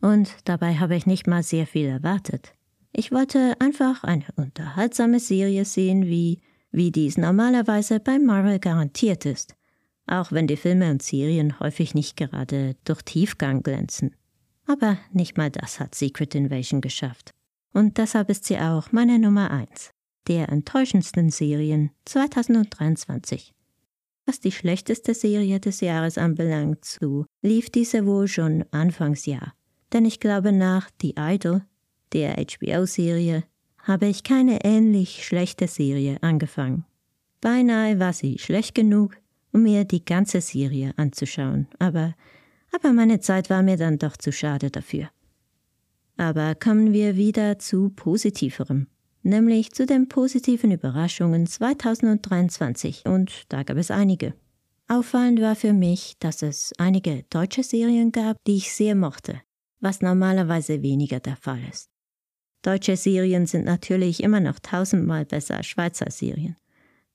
Und 0.00 0.30
dabei 0.44 0.76
habe 0.76 0.94
ich 0.94 1.04
nicht 1.04 1.26
mal 1.26 1.42
sehr 1.42 1.66
viel 1.66 1.88
erwartet. 1.88 2.52
Ich 2.92 3.10
wollte 3.10 3.56
einfach 3.58 4.04
eine 4.04 4.26
unterhaltsame 4.36 5.18
Serie 5.18 5.64
sehen, 5.64 6.06
wie, 6.06 6.40
wie 6.70 6.92
dies 6.92 7.18
normalerweise 7.18 7.98
bei 7.98 8.20
Marvel 8.20 8.60
garantiert 8.60 9.26
ist, 9.26 9.56
auch 10.06 10.30
wenn 10.30 10.46
die 10.46 10.56
Filme 10.56 10.92
und 10.92 11.02
Serien 11.02 11.58
häufig 11.58 11.92
nicht 11.96 12.16
gerade 12.16 12.76
durch 12.84 13.02
Tiefgang 13.02 13.64
glänzen. 13.64 14.14
Aber 14.64 14.96
nicht 15.12 15.36
mal 15.36 15.50
das 15.50 15.80
hat 15.80 15.96
Secret 15.96 16.36
Invasion 16.36 16.82
geschafft. 16.82 17.32
Und 17.72 17.98
deshalb 17.98 18.30
ist 18.30 18.44
sie 18.44 18.58
auch 18.58 18.92
meine 18.92 19.18
Nummer 19.18 19.50
eins 19.50 19.90
der 20.28 20.50
enttäuschendsten 20.50 21.30
Serien 21.30 21.90
2023. 22.04 23.54
Was 24.26 24.40
die 24.40 24.52
schlechteste 24.52 25.14
Serie 25.14 25.58
des 25.58 25.80
Jahres 25.80 26.18
anbelangt, 26.18 26.84
so 26.84 27.24
lief 27.40 27.70
diese 27.70 28.04
wohl 28.04 28.28
schon 28.28 28.64
Anfangsjahr. 28.70 29.54
Denn 29.92 30.04
ich 30.04 30.20
glaube, 30.20 30.52
nach 30.52 30.90
The 31.00 31.14
Idol, 31.18 31.62
der 32.12 32.36
HBO-Serie, 32.36 33.44
habe 33.78 34.06
ich 34.06 34.22
keine 34.22 34.64
ähnlich 34.64 35.24
schlechte 35.24 35.66
Serie 35.66 36.18
angefangen. 36.20 36.84
Beinahe 37.40 37.98
war 37.98 38.12
sie 38.12 38.38
schlecht 38.38 38.74
genug, 38.74 39.16
um 39.52 39.62
mir 39.62 39.84
die 39.84 40.04
ganze 40.04 40.42
Serie 40.42 40.92
anzuschauen, 40.98 41.68
aber, 41.78 42.14
aber 42.70 42.92
meine 42.92 43.20
Zeit 43.20 43.48
war 43.48 43.62
mir 43.62 43.78
dann 43.78 43.96
doch 43.96 44.18
zu 44.18 44.30
schade 44.30 44.70
dafür. 44.70 45.08
Aber 46.18 46.54
kommen 46.54 46.92
wir 46.92 47.16
wieder 47.16 47.58
zu 47.58 47.88
positiverem 47.90 48.88
nämlich 49.28 49.72
zu 49.72 49.86
den 49.86 50.08
positiven 50.08 50.72
Überraschungen 50.72 51.46
2023 51.46 53.06
und 53.06 53.44
da 53.48 53.62
gab 53.62 53.76
es 53.76 53.90
einige. 53.90 54.34
Auffallend 54.88 55.40
war 55.40 55.54
für 55.54 55.72
mich, 55.72 56.16
dass 56.18 56.42
es 56.42 56.72
einige 56.78 57.24
deutsche 57.30 57.62
Serien 57.62 58.10
gab, 58.10 58.36
die 58.46 58.56
ich 58.56 58.72
sehr 58.72 58.94
mochte, 58.94 59.40
was 59.80 60.00
normalerweise 60.00 60.82
weniger 60.82 61.20
der 61.20 61.36
Fall 61.36 61.60
ist. 61.70 61.90
Deutsche 62.62 62.96
Serien 62.96 63.46
sind 63.46 63.64
natürlich 63.64 64.22
immer 64.22 64.40
noch 64.40 64.58
tausendmal 64.58 65.24
besser 65.24 65.58
als 65.58 65.66
Schweizer 65.66 66.10
Serien. 66.10 66.56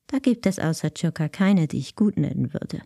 Da 0.08 0.20
gibt 0.20 0.46
es 0.46 0.60
außer 0.60 0.92
Joker 0.96 1.30
keine, 1.30 1.68
die 1.68 1.80
ich 1.80 1.96
gut 1.96 2.18
nennen 2.18 2.54
würde. 2.54 2.82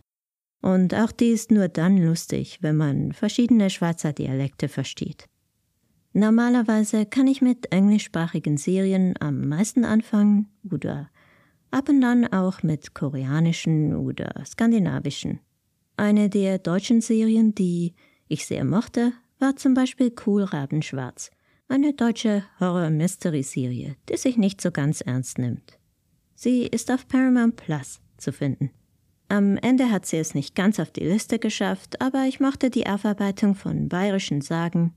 Und 0.60 0.94
auch 0.94 1.12
die 1.12 1.30
ist 1.30 1.50
nur 1.50 1.68
dann 1.68 1.98
lustig, 1.98 2.58
wenn 2.62 2.76
man 2.76 3.12
verschiedene 3.12 3.70
Schweizer 3.70 4.12
Dialekte 4.12 4.68
versteht. 4.68 5.26
Normalerweise 6.12 7.06
kann 7.06 7.26
ich 7.26 7.42
mit 7.42 7.70
englischsprachigen 7.70 8.56
Serien 8.56 9.14
am 9.20 9.48
meisten 9.48 9.84
anfangen 9.84 10.48
oder 10.70 11.10
ab 11.70 11.88
und 11.88 12.02
an 12.02 12.26
auch 12.26 12.62
mit 12.62 12.94
koreanischen 12.94 13.94
oder 13.94 14.42
skandinavischen. 14.44 15.40
Eine 15.96 16.30
der 16.30 16.58
deutschen 16.58 17.00
Serien, 17.00 17.54
die 17.54 17.94
ich 18.26 18.46
sehr 18.46 18.64
mochte, 18.64 19.12
war 19.38 19.56
zum 19.56 19.74
Beispiel 19.74 20.10
Kohlrabenschwarz, 20.10 21.30
eine 21.68 21.92
deutsche 21.92 22.44
Horror-Mystery-Serie, 22.58 23.96
die 24.08 24.16
sich 24.16 24.36
nicht 24.36 24.60
so 24.60 24.70
ganz 24.70 25.00
ernst 25.02 25.38
nimmt. 25.38 25.78
Sie 26.34 26.62
ist 26.62 26.90
auf 26.90 27.06
Paramount 27.06 27.56
Plus 27.56 28.00
zu 28.16 28.32
finden. 28.32 28.70
Am 29.28 29.58
Ende 29.58 29.90
hat 29.90 30.06
sie 30.06 30.16
es 30.16 30.34
nicht 30.34 30.54
ganz 30.54 30.80
auf 30.80 30.90
die 30.90 31.04
Liste 31.04 31.38
geschafft, 31.38 32.00
aber 32.00 32.24
ich 32.24 32.40
mochte 32.40 32.70
die 32.70 32.86
Aufarbeitung 32.86 33.54
von 33.54 33.88
bayerischen 33.88 34.40
Sagen 34.40 34.94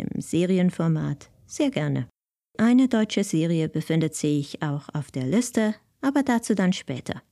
im 0.00 0.20
Serienformat 0.20 1.30
sehr 1.46 1.70
gerne. 1.70 2.08
Eine 2.56 2.88
deutsche 2.88 3.24
Serie 3.24 3.68
befindet 3.68 4.14
sich 4.14 4.62
auch 4.62 4.88
auf 4.92 5.10
der 5.10 5.26
Liste, 5.26 5.74
aber 6.00 6.22
dazu 6.22 6.54
dann 6.54 6.72
später. 6.72 7.22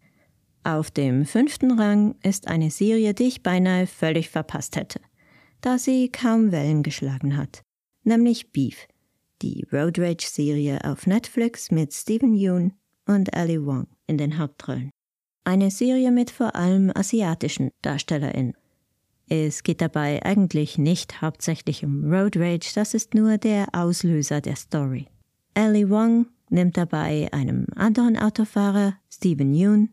Auf 0.64 0.90
dem 0.90 1.24
fünften 1.26 1.78
Rang 1.78 2.14
ist 2.22 2.48
eine 2.48 2.70
Serie, 2.70 3.14
die 3.14 3.24
ich 3.24 3.42
beinahe 3.42 3.86
völlig 3.86 4.30
verpasst 4.30 4.76
hätte, 4.76 5.00
da 5.60 5.78
sie 5.78 6.08
kaum 6.08 6.52
Wellen 6.52 6.82
geschlagen 6.82 7.36
hat, 7.36 7.62
nämlich 8.04 8.52
Beef, 8.52 8.86
die 9.42 9.66
Road 9.72 9.98
Rage 9.98 10.26
Serie 10.26 10.78
auf 10.84 11.06
Netflix 11.06 11.70
mit 11.70 11.92
Stephen 11.92 12.34
Yoon 12.34 12.72
und 13.06 13.34
Ali 13.34 13.64
Wong 13.64 13.88
in 14.06 14.18
den 14.18 14.38
Hauptrollen. 14.38 14.90
Eine 15.44 15.72
Serie 15.72 16.12
mit 16.12 16.30
vor 16.30 16.54
allem 16.54 16.92
asiatischen 16.94 17.70
DarstellerInnen. 17.82 18.54
Es 19.28 19.62
geht 19.62 19.80
dabei 19.80 20.22
eigentlich 20.24 20.78
nicht 20.78 21.22
hauptsächlich 21.22 21.84
um 21.84 22.12
Road 22.12 22.36
Rage, 22.36 22.72
das 22.74 22.94
ist 22.94 23.14
nur 23.14 23.38
der 23.38 23.68
Auslöser 23.72 24.40
der 24.40 24.56
Story. 24.56 25.06
Ali 25.54 25.88
Wong 25.88 26.26
nimmt 26.50 26.76
dabei 26.76 27.28
einem 27.32 27.66
anderen 27.76 28.18
Autofahrer, 28.18 28.94
Stephen 29.10 29.54
Yoon, 29.54 29.90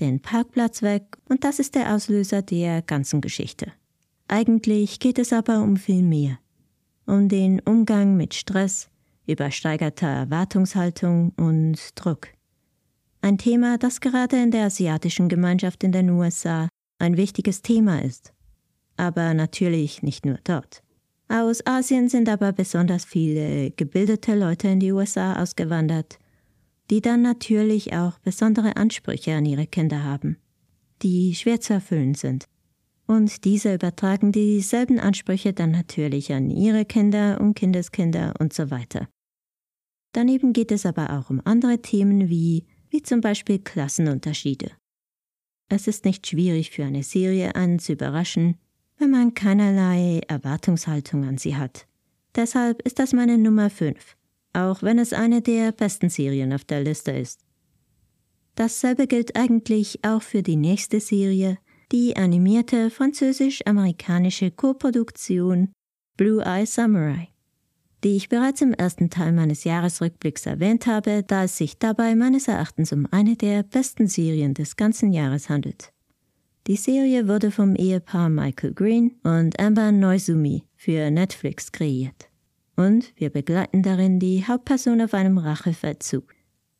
den 0.00 0.20
Parkplatz 0.20 0.82
weg 0.82 1.16
und 1.28 1.44
das 1.44 1.58
ist 1.58 1.74
der 1.74 1.94
Auslöser 1.94 2.42
der 2.42 2.82
ganzen 2.82 3.20
Geschichte. 3.20 3.72
Eigentlich 4.28 5.00
geht 5.00 5.18
es 5.18 5.32
aber 5.32 5.62
um 5.62 5.76
viel 5.76 6.02
mehr. 6.02 6.38
Um 7.06 7.28
den 7.28 7.60
Umgang 7.60 8.16
mit 8.16 8.34
Stress, 8.34 8.88
übersteigerter 9.26 10.08
Erwartungshaltung 10.08 11.32
und 11.36 11.78
Druck. 11.94 12.28
Ein 13.20 13.38
Thema, 13.38 13.78
das 13.78 14.00
gerade 14.00 14.42
in 14.42 14.50
der 14.50 14.66
asiatischen 14.66 15.28
Gemeinschaft 15.28 15.84
in 15.84 15.92
den 15.92 16.10
USA 16.10 16.68
ein 16.98 17.16
wichtiges 17.16 17.62
Thema 17.62 18.02
ist 18.02 18.32
aber 19.02 19.34
natürlich 19.34 20.02
nicht 20.02 20.24
nur 20.24 20.38
dort. 20.44 20.82
Aus 21.28 21.66
Asien 21.66 22.08
sind 22.08 22.28
aber 22.28 22.52
besonders 22.52 23.04
viele 23.04 23.72
gebildete 23.72 24.36
Leute 24.36 24.68
in 24.68 24.78
die 24.78 24.92
USA 24.92 25.42
ausgewandert, 25.42 26.18
die 26.88 27.00
dann 27.00 27.22
natürlich 27.22 27.94
auch 27.94 28.18
besondere 28.20 28.76
Ansprüche 28.76 29.34
an 29.34 29.44
ihre 29.44 29.66
Kinder 29.66 30.04
haben, 30.04 30.36
die 31.02 31.34
schwer 31.34 31.60
zu 31.60 31.72
erfüllen 31.72 32.14
sind. 32.14 32.44
Und 33.06 33.44
diese 33.44 33.74
übertragen 33.74 34.30
dieselben 34.30 35.00
Ansprüche 35.00 35.52
dann 35.52 35.72
natürlich 35.72 36.32
an 36.32 36.48
ihre 36.50 36.84
Kinder 36.84 37.40
und 37.40 37.54
Kindeskinder 37.54 38.34
und 38.38 38.52
so 38.52 38.70
weiter. 38.70 39.08
Daneben 40.12 40.52
geht 40.52 40.70
es 40.70 40.86
aber 40.86 41.18
auch 41.18 41.28
um 41.30 41.40
andere 41.44 41.82
Themen 41.82 42.28
wie, 42.28 42.66
wie 42.90 43.02
zum 43.02 43.20
Beispiel 43.20 43.58
Klassenunterschiede. 43.58 44.70
Es 45.68 45.88
ist 45.88 46.04
nicht 46.04 46.26
schwierig 46.26 46.70
für 46.70 46.84
eine 46.84 47.02
Serie 47.02 47.54
an 47.54 47.78
zu 47.78 47.94
überraschen, 47.94 48.58
wenn 49.02 49.10
man 49.10 49.34
keinerlei 49.34 50.20
Erwartungshaltung 50.28 51.24
an 51.24 51.36
sie 51.36 51.56
hat. 51.56 51.88
Deshalb 52.36 52.82
ist 52.82 53.00
das 53.00 53.12
meine 53.12 53.36
Nummer 53.36 53.68
5, 53.68 54.16
auch 54.52 54.84
wenn 54.84 55.00
es 55.00 55.12
eine 55.12 55.42
der 55.42 55.72
besten 55.72 56.08
Serien 56.08 56.52
auf 56.52 56.62
der 56.62 56.84
Liste 56.84 57.10
ist. 57.10 57.40
Dasselbe 58.54 59.08
gilt 59.08 59.34
eigentlich 59.34 60.04
auch 60.04 60.22
für 60.22 60.44
die 60.44 60.54
nächste 60.54 61.00
Serie, 61.00 61.58
die 61.90 62.16
animierte 62.16 62.90
französisch-amerikanische 62.90 64.52
Koproduktion 64.52 65.72
Blue 66.16 66.40
Eye 66.44 66.64
Samurai, 66.64 67.28
die 68.04 68.14
ich 68.14 68.28
bereits 68.28 68.60
im 68.60 68.72
ersten 68.72 69.10
Teil 69.10 69.32
meines 69.32 69.64
Jahresrückblicks 69.64 70.46
erwähnt 70.46 70.86
habe, 70.86 71.24
da 71.26 71.42
es 71.42 71.56
sich 71.56 71.76
dabei 71.76 72.14
meines 72.14 72.46
Erachtens 72.46 72.92
um 72.92 73.08
eine 73.10 73.34
der 73.34 73.64
besten 73.64 74.06
Serien 74.06 74.54
des 74.54 74.76
ganzen 74.76 75.12
Jahres 75.12 75.48
handelt. 75.48 75.91
Die 76.68 76.76
Serie 76.76 77.26
wurde 77.26 77.50
vom 77.50 77.74
Ehepaar 77.74 78.28
Michael 78.28 78.72
Green 78.72 79.16
und 79.24 79.58
Amber 79.58 79.90
Noizumi 79.90 80.62
für 80.76 81.10
Netflix 81.10 81.72
kreiert. 81.72 82.28
Und 82.76 83.12
wir 83.16 83.30
begleiten 83.30 83.82
darin 83.82 84.20
die 84.20 84.46
Hauptperson 84.46 85.00
auf 85.00 85.12
einem 85.12 85.38
Rachefeldzug. 85.38 86.32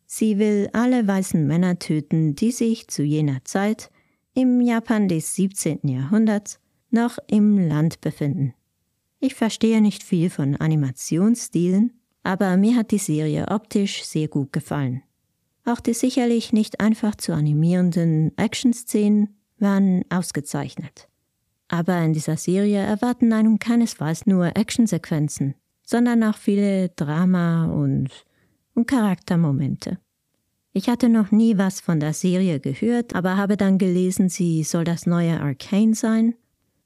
Sie 0.07 0.39
will 0.39 0.71
alle 0.73 1.09
weißen 1.09 1.45
Männer 1.45 1.81
töten, 1.81 2.37
die 2.37 2.53
sich 2.53 2.87
zu 2.87 3.03
jener 3.03 3.45
Zeit, 3.45 3.91
im 4.35 4.61
Japan 4.61 5.09
des 5.09 5.35
17. 5.35 5.81
Jahrhunderts, 5.83 6.61
noch 6.91 7.19
im 7.27 7.59
Land 7.59 8.01
befinden. 8.01 8.55
Ich 9.19 9.35
verstehe 9.35 9.81
nicht 9.81 10.05
viel 10.05 10.31
von 10.31 10.55
Animationsstilen, 10.55 11.93
aber 12.23 12.57
mir 12.57 12.77
hat 12.77 12.93
die 12.93 12.99
Serie 12.99 13.49
optisch 13.49 14.05
sehr 14.05 14.29
gut 14.29 14.53
gefallen. 14.53 15.03
Auch 15.65 15.81
die 15.81 15.95
sicherlich 15.95 16.53
nicht 16.53 16.81
einfach 16.81 17.17
zu 17.17 17.33
animierenden 17.33 18.37
Action-Szenen 18.37 19.42
waren 19.63 20.05
ausgezeichnet. 20.11 21.09
Aber 21.69 21.99
in 22.03 22.13
dieser 22.13 22.37
Serie 22.37 22.81
erwarten 22.81 23.33
einem 23.33 23.59
keinesfalls 23.59 24.27
nur 24.27 24.57
Actionsequenzen, 24.57 25.55
sondern 25.83 26.23
auch 26.23 26.37
viele 26.37 26.91
Drama 26.91 27.65
und, 27.65 28.11
und 28.75 28.87
Charaktermomente. 28.87 29.99
Ich 30.75 30.89
hatte 30.89 31.09
noch 31.09 31.31
nie 31.31 31.59
was 31.59 31.81
von 31.81 32.01
der 32.01 32.13
Serie 32.13 32.61
gehört, 32.61 33.15
aber 33.15 33.37
habe 33.37 33.57
dann 33.57 33.79
gelesen, 33.79 34.29
sie 34.29 34.63
soll 34.65 34.85
das 34.85 35.07
neue 35.07 35.41
Arcane 35.41 35.95
sein, 35.95 36.35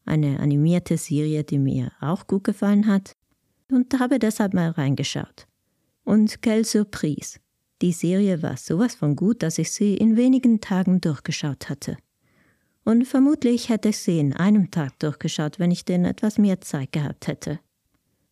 eine 0.05 0.41
animierte 0.41 0.97
Serie, 0.97 1.45
die 1.45 1.59
mir 1.59 1.93
auch 2.01 2.27
gut 2.27 2.45
gefallen 2.45 2.87
hat, 2.87 3.13
und 3.71 3.99
habe 3.99 4.19
deshalb 4.19 4.55
mal 4.55 4.71
reingeschaut. 4.71 5.47
Und 6.05 6.41
quelle 6.43 6.65
surprise. 6.65 7.39
Die 7.83 7.93
Serie 7.93 8.43
war 8.43 8.57
sowas 8.57 8.95
von 8.95 9.17
gut, 9.17 9.43
dass 9.43 9.59
ich 9.59 9.71
sie 9.71 9.97
in 9.97 10.17
wenigen 10.17 10.61
Tagen 10.61 11.01
durchgeschaut 11.01 11.69
hatte. 11.69 11.97
Und 12.87 13.05
vermutlich 13.05 13.69
hätte 13.69 13.89
ich 13.89 13.99
sie 13.99 14.21
in 14.21 14.33
einem 14.33 14.71
Tag 14.71 14.97
durchgeschaut, 15.01 15.59
wenn 15.59 15.73
ich 15.73 15.85
denn 15.85 16.05
etwas 16.05 16.39
mehr 16.39 16.61
Zeit 16.61 16.93
gehabt 16.93 17.27
hätte. 17.27 17.59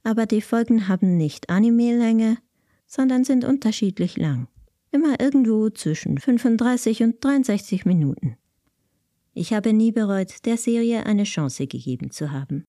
Aber 0.04 0.26
die 0.26 0.40
Folgen 0.40 0.86
haben 0.86 1.16
nicht 1.16 1.50
Anime-Länge, 1.50 2.38
sondern 2.86 3.24
sind 3.24 3.44
unterschiedlich 3.44 4.16
lang. 4.16 4.46
Immer 4.92 5.18
irgendwo 5.18 5.70
zwischen 5.70 6.18
35 6.18 7.02
und 7.02 7.24
63 7.24 7.84
Minuten. 7.84 8.36
Ich 9.32 9.52
habe 9.52 9.72
nie 9.72 9.90
bereut, 9.90 10.44
der 10.44 10.56
Serie 10.56 11.04
eine 11.04 11.24
Chance 11.24 11.66
gegeben 11.66 12.12
zu 12.12 12.30
haben. 12.30 12.64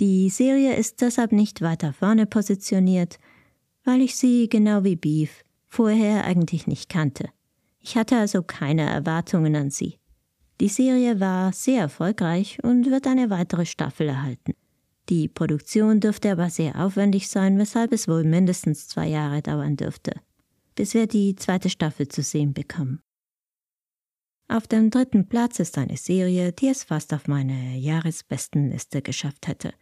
Die 0.00 0.28
Serie 0.30 0.74
ist 0.74 1.00
deshalb 1.00 1.30
nicht 1.30 1.60
weiter 1.60 1.92
vorne 1.92 2.26
positioniert, 2.26 3.20
weil 3.84 4.00
ich 4.00 4.16
sie, 4.16 4.48
genau 4.48 4.82
wie 4.82 4.96
Beef, 4.96 5.44
vorher 5.68 6.24
eigentlich 6.24 6.66
nicht 6.66 6.88
kannte. 6.88 7.28
Ich 7.78 7.96
hatte 7.96 8.16
also 8.16 8.42
keine 8.42 8.82
Erwartungen 8.82 9.54
an 9.54 9.70
sie. 9.70 10.00
Die 10.60 10.68
Serie 10.68 11.18
war 11.18 11.52
sehr 11.52 11.80
erfolgreich 11.80 12.58
und 12.62 12.90
wird 12.90 13.06
eine 13.06 13.28
weitere 13.28 13.66
Staffel 13.66 14.08
erhalten. 14.08 14.54
Die 15.08 15.28
Produktion 15.28 16.00
dürfte 16.00 16.30
aber 16.30 16.48
sehr 16.48 16.80
aufwendig 16.80 17.28
sein, 17.28 17.58
weshalb 17.58 17.92
es 17.92 18.08
wohl 18.08 18.24
mindestens 18.24 18.88
zwei 18.88 19.08
Jahre 19.08 19.42
dauern 19.42 19.76
dürfte, 19.76 20.12
bis 20.76 20.94
wir 20.94 21.06
die 21.06 21.34
zweite 21.34 21.68
Staffel 21.68 22.08
zu 22.08 22.22
sehen 22.22 22.54
bekommen. 22.54 23.00
Auf 24.46 24.66
dem 24.66 24.90
dritten 24.90 25.26
Platz 25.28 25.58
ist 25.58 25.76
eine 25.76 25.96
Serie, 25.96 26.52
die 26.52 26.68
es 26.68 26.84
fast 26.84 27.12
auf 27.12 27.26
meine 27.26 27.76
Jahresbestenliste 27.76 29.02
geschafft 29.02 29.48
hätte, 29.48 29.72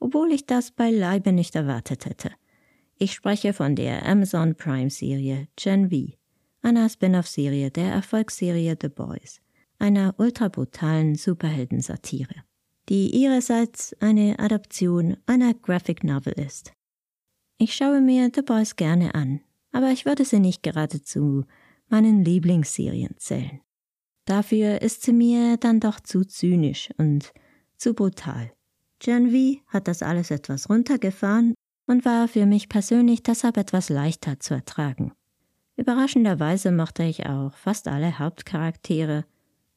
obwohl 0.00 0.32
ich 0.32 0.44
das 0.44 0.72
beileibe 0.72 1.32
nicht 1.32 1.54
erwartet 1.54 2.04
hätte. 2.04 2.32
Ich 2.98 3.12
spreche 3.12 3.52
von 3.52 3.76
der 3.76 4.04
Amazon 4.06 4.56
Prime 4.56 4.90
Serie 4.90 5.48
Gen 5.56 5.90
V, 5.90 6.16
einer 6.62 6.88
Spin-off-Serie 6.88 7.70
der 7.70 7.92
Erfolgsserie 7.92 8.76
The 8.80 8.88
Boys 8.88 9.40
einer 9.78 10.14
ultrabrutalen 10.18 11.14
Superheldensatire, 11.14 12.44
die 12.88 13.14
ihrerseits 13.14 13.94
eine 14.00 14.38
Adaption 14.38 15.16
einer 15.26 15.54
Graphic 15.54 16.04
Novel 16.04 16.34
ist. 16.34 16.72
Ich 17.58 17.74
schaue 17.74 18.00
mir 18.00 18.30
The 18.34 18.42
Boys 18.42 18.76
gerne 18.76 19.14
an, 19.14 19.40
aber 19.72 19.90
ich 19.90 20.06
würde 20.06 20.24
sie 20.24 20.40
nicht 20.40 20.62
geradezu 20.62 21.44
meinen 21.88 22.24
Lieblingsserien 22.24 23.14
zählen. 23.16 23.60
Dafür 24.24 24.82
ist 24.82 25.02
sie 25.02 25.12
mir 25.12 25.56
dann 25.56 25.80
doch 25.80 26.00
zu 26.00 26.24
zynisch 26.24 26.90
und 26.98 27.32
zu 27.76 27.94
brutal. 27.94 28.52
Gen 28.98 29.30
V 29.30 29.60
hat 29.68 29.88
das 29.88 30.02
alles 30.02 30.30
etwas 30.30 30.68
runtergefahren 30.68 31.54
und 31.86 32.04
war 32.04 32.26
für 32.26 32.46
mich 32.46 32.68
persönlich 32.68 33.22
deshalb 33.22 33.56
etwas 33.56 33.88
leichter 33.88 34.40
zu 34.40 34.54
ertragen. 34.54 35.12
Überraschenderweise 35.76 36.72
mochte 36.72 37.04
ich 37.04 37.26
auch 37.26 37.54
fast 37.54 37.86
alle 37.86 38.18
Hauptcharaktere 38.18 39.24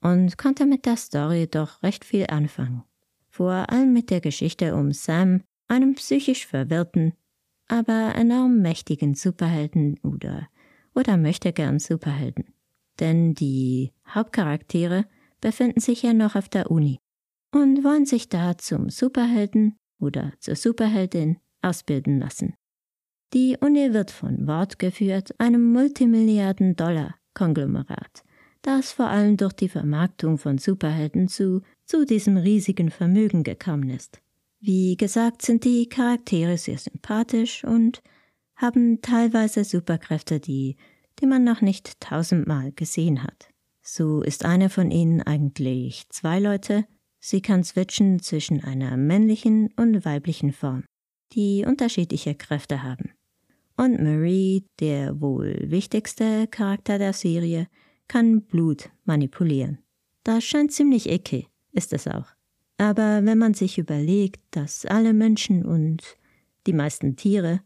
und 0.02 0.38
konnte 0.38 0.66
mit 0.66 0.86
der 0.86 0.98
Story 0.98 1.48
doch 1.48 1.84
recht 1.84 2.06
viel 2.06 2.28
anfangen. 2.28 2.84
Vor 3.30 3.70
allem 3.70 3.94
mit 3.94 4.10
der 4.10 4.22
Geschichte 4.22 4.76
um 4.76 4.92
Sam, 4.92 5.44
einem 5.68 5.96
psychisch 5.96 6.48
verwirrten, 6.48 7.14
aber 7.68 8.14
enorm 8.16 8.62
mächtigen 8.62 9.14
Superhelden 9.14 10.00
oder, 10.04 10.48
oder 10.96 11.18
möchte 11.18 11.54
gern 11.54 11.80
Superhelden. 11.80 12.54
Denn 13.00 13.34
die 13.34 13.94
Hauptcharaktere 14.08 15.06
befinden 15.42 15.80
sich 15.80 16.04
ja 16.04 16.14
noch 16.14 16.36
auf 16.36 16.50
der 16.50 16.72
Uni 16.72 17.00
und 17.52 17.84
wollen 17.84 18.06
sich 18.06 18.30
da 18.30 18.58
zum 18.58 18.90
Superhelden 18.90 19.78
oder 20.00 20.32
zur 20.40 20.56
Superheldin 20.56 21.38
ausbilden 21.62 22.20
lassen. 22.20 22.56
Die 23.34 23.58
Uni 23.60 23.94
wird 23.94 24.12
von 24.12 24.48
Wort 24.48 24.80
geführt, 24.80 25.38
einem 25.40 25.72
Multimilliarden-Dollar-Konglomerat, 25.72 28.24
das 28.62 28.92
vor 28.92 29.08
allem 29.08 29.38
durch 29.38 29.54
die 29.54 29.70
Vermarktung 29.70 30.38
von 30.38 30.58
Superhelden 30.58 31.28
zu, 31.28 31.62
zu 31.86 32.06
diesem 32.06 32.38
riesigen 32.38 32.92
Vermögen 32.92 33.44
gekommen 33.44 33.90
ist. 33.90 34.22
Wie 34.60 34.98
gesagt, 34.98 35.42
sind 35.42 35.64
die 35.64 35.88
Charaktere 35.88 36.58
sehr 36.58 36.78
sympathisch 36.78 37.64
und 37.64 38.02
haben 38.56 39.02
teilweise 39.02 39.64
Superkräfte, 39.64 40.40
die, 40.40 40.76
die 41.22 41.26
man 41.26 41.46
noch 41.46 41.62
nicht 41.62 42.00
tausendmal 42.02 42.74
gesehen 42.74 43.24
hat. 43.24 43.50
So 43.82 44.22
ist 44.22 44.46
eine 44.46 44.70
von 44.70 44.92
ihnen 44.92 45.22
eigentlich 45.22 46.08
zwei 46.10 46.40
Leute. 46.40 46.86
Sie 47.20 47.42
kann 47.42 47.64
switchen 47.64 48.22
zwischen 48.22 48.64
einer 48.64 48.98
männlichen 48.98 49.74
und 49.78 50.04
weiblichen 50.06 50.52
Form, 50.52 50.84
die 51.34 51.66
unterschiedliche 51.66 52.36
Kräfte 52.36 52.84
haben. 52.84 53.12
Und 53.78 54.02
Marie, 54.02 54.66
der 54.82 55.22
wohl 55.22 55.58
wichtigste 55.72 56.48
Charakter 56.48 56.98
der 57.00 57.14
Serie, 57.14 57.68
kann 58.10 58.42
Blut 58.42 58.90
manipulieren. 59.06 59.78
Das 60.26 60.44
scheint 60.44 60.74
ziemlich 60.74 61.10
eckig, 61.10 61.48
ist 61.72 61.94
es 61.94 62.08
auch. 62.08 62.28
Aber 62.78 63.24
wenn 63.24 63.38
man 63.38 63.54
sich 63.54 63.78
überlegt, 63.78 64.42
dass 64.52 64.86
alle 64.86 65.14
Menschen 65.14 65.66
und 65.66 66.18
die 66.68 66.74
meisten 66.74 67.16
Tiere 67.16 67.62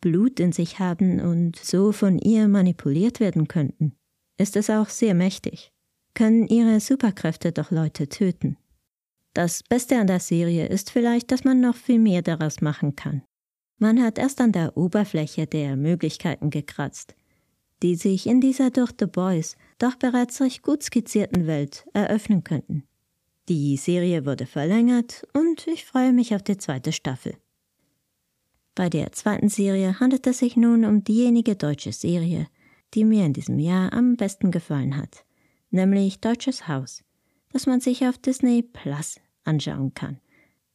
Blut 0.00 0.40
in 0.40 0.52
sich 0.52 0.78
haben 0.78 1.20
und 1.20 1.56
so 1.56 1.92
von 1.92 2.18
ihr 2.18 2.48
manipuliert 2.48 3.20
werden 3.20 3.48
könnten, 3.48 3.96
ist 4.38 4.56
es 4.56 4.70
auch 4.70 4.88
sehr 4.88 5.14
mächtig. 5.14 5.72
Können 6.14 6.46
ihre 6.46 6.80
Superkräfte 6.80 7.52
doch 7.52 7.70
Leute 7.70 8.08
töten. 8.08 8.56
Das 9.34 9.62
Beste 9.62 9.98
an 9.98 10.06
der 10.06 10.20
Serie 10.20 10.66
ist 10.66 10.90
vielleicht, 10.90 11.30
dass 11.30 11.44
man 11.44 11.60
noch 11.60 11.76
viel 11.76 11.98
mehr 11.98 12.22
daraus 12.22 12.60
machen 12.62 12.96
kann. 12.96 13.22
Man 13.78 14.02
hat 14.02 14.18
erst 14.18 14.40
an 14.40 14.52
der 14.52 14.76
Oberfläche 14.76 15.46
der 15.46 15.76
Möglichkeiten 15.76 16.50
gekratzt, 16.50 17.14
die 17.82 17.94
sich 17.94 18.26
in 18.26 18.40
dieser 18.40 18.70
durch 18.70 18.92
The 18.98 19.06
Boys 19.06 19.56
doch 19.82 19.96
bereits 19.96 20.40
recht 20.40 20.62
gut 20.62 20.82
skizzierten 20.82 21.46
Welt 21.46 21.86
eröffnen 21.92 22.44
könnten. 22.44 22.84
Die 23.48 23.76
Serie 23.76 24.26
wurde 24.26 24.46
verlängert 24.46 25.26
und 25.32 25.66
ich 25.66 25.84
freue 25.84 26.12
mich 26.12 26.34
auf 26.34 26.42
die 26.42 26.56
zweite 26.56 26.92
Staffel. 26.92 27.34
Bei 28.74 28.88
der 28.88 29.10
zweiten 29.12 29.48
Serie 29.48 29.98
handelt 29.98 30.26
es 30.26 30.38
sich 30.38 30.56
nun 30.56 30.84
um 30.84 31.02
diejenige 31.02 31.56
deutsche 31.56 31.92
Serie, 31.92 32.46
die 32.94 33.04
mir 33.04 33.24
in 33.24 33.32
diesem 33.32 33.58
Jahr 33.58 33.92
am 33.92 34.16
besten 34.16 34.50
gefallen 34.50 34.96
hat, 34.96 35.24
nämlich 35.70 36.20
Deutsches 36.20 36.68
Haus, 36.68 37.02
das 37.52 37.66
man 37.66 37.80
sich 37.80 38.06
auf 38.06 38.18
Disney 38.18 38.62
Plus 38.62 39.18
anschauen 39.44 39.94
kann. 39.94 40.20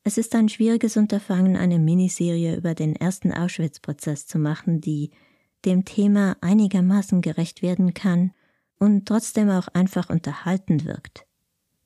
Es 0.04 0.18
ist 0.18 0.36
ein 0.36 0.50
schwieriges 0.50 0.98
Unterfangen, 0.98 1.56
eine 1.56 1.80
Miniserie 1.80 2.58
über 2.58 2.76
den 2.76 2.96
ersten 2.96 3.32
Auschwitz-Prozess 3.32 4.28
zu 4.28 4.38
machen, 4.38 4.82
die 4.82 5.12
dem 5.64 5.86
Thema 5.86 6.38
einigermaßen 6.42 7.22
gerecht 7.22 7.62
werden 7.62 7.94
kann 7.94 8.32
und 8.80 9.06
trotzdem 9.08 9.50
auch 9.50 9.68
einfach 9.70 10.10
unterhaltend 10.10 10.86
wirkt. 10.86 11.26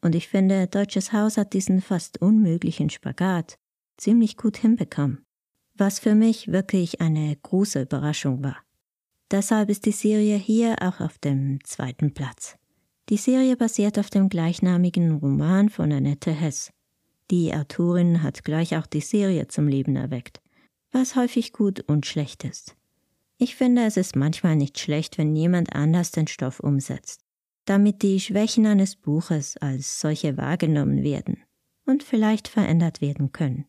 Und 0.01 0.15
ich 0.15 0.27
finde, 0.27 0.67
Deutsches 0.67 1.11
Haus 1.11 1.37
hat 1.37 1.53
diesen 1.53 1.81
fast 1.81 2.21
unmöglichen 2.21 2.89
Spagat 2.89 3.57
ziemlich 3.97 4.37
gut 4.37 4.57
hinbekommen, 4.57 5.25
was 5.75 5.99
für 5.99 6.15
mich 6.15 6.51
wirklich 6.51 7.01
eine 7.01 7.35
große 7.35 7.81
Überraschung 7.81 8.43
war. 8.43 8.57
Deshalb 9.31 9.69
ist 9.69 9.85
die 9.85 9.91
Serie 9.91 10.37
hier 10.37 10.77
auch 10.81 11.01
auf 11.01 11.19
dem 11.19 11.63
zweiten 11.63 12.13
Platz. 12.13 12.55
Die 13.09 13.17
Serie 13.17 13.57
basiert 13.57 13.99
auf 13.99 14.09
dem 14.09 14.29
gleichnamigen 14.29 15.17
Roman 15.17 15.69
von 15.69 15.91
Annette 15.91 16.31
Hess. 16.31 16.71
Die 17.29 17.53
Autorin 17.53 18.23
hat 18.23 18.43
gleich 18.43 18.75
auch 18.75 18.87
die 18.87 19.01
Serie 19.01 19.47
zum 19.47 19.67
Leben 19.67 19.95
erweckt, 19.95 20.41
was 20.91 21.15
häufig 21.15 21.53
gut 21.53 21.81
und 21.81 22.05
schlecht 22.05 22.43
ist. 22.43 22.75
Ich 23.41 23.55
finde, 23.55 23.85
es 23.85 23.97
ist 23.97 24.15
manchmal 24.15 24.55
nicht 24.55 24.77
schlecht, 24.77 25.17
wenn 25.17 25.35
jemand 25.35 25.73
anders 25.73 26.11
den 26.11 26.27
Stoff 26.27 26.59
umsetzt. 26.59 27.23
damit 27.69 28.01
die 28.01 28.19
Schwächen 28.19 28.65
eines 28.65 28.95
Buches 28.95 29.55
als 29.57 29.99
solche 29.99 30.37
wahrgenommen 30.37 31.03
werden 31.03 31.43
und 31.85 32.01
vielleicht 32.01 32.47
verändert 32.47 32.99
werden 32.99 33.31
können. 33.31 33.65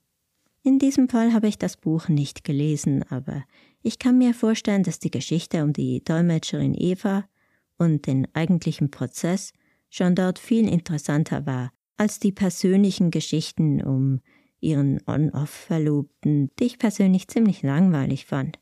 In 0.63 0.79
diesem 0.79 1.11
Fall 1.11 1.35
habe 1.35 1.49
ich 1.49 1.59
das 1.59 1.77
Buch 1.77 2.09
nicht 2.09 2.43
gelesen, 2.43 3.03
aber 3.11 3.45
ich 3.83 3.99
kann 3.99 4.17
mir 4.17 4.33
vorstellen, 4.33 4.85
dass 4.85 5.01
die 5.01 5.11
Geschichte 5.11 5.63
um 5.63 5.75
die 5.75 6.03
Dolmetscherin 6.03 6.75
Eva 6.75 7.27
und 7.77 8.07
den 8.07 8.27
eigentlichen 8.35 8.91
Prozess 8.91 9.53
schon 9.91 10.15
dort 10.15 10.39
viel 10.39 10.67
interessanter 10.67 11.45
war 11.45 11.71
als 11.99 12.19
die 12.19 12.33
persönlichen 12.33 13.11
Geschichten 13.11 13.83
um 13.83 14.21
ihren 14.61 15.01
On-Off-Verlobten, 15.07 16.51
die 16.59 16.65
ich 16.65 16.79
persönlich 16.79 17.29
ziemlich 17.29 17.63
langweilig 17.63 18.25
fand. 18.25 18.59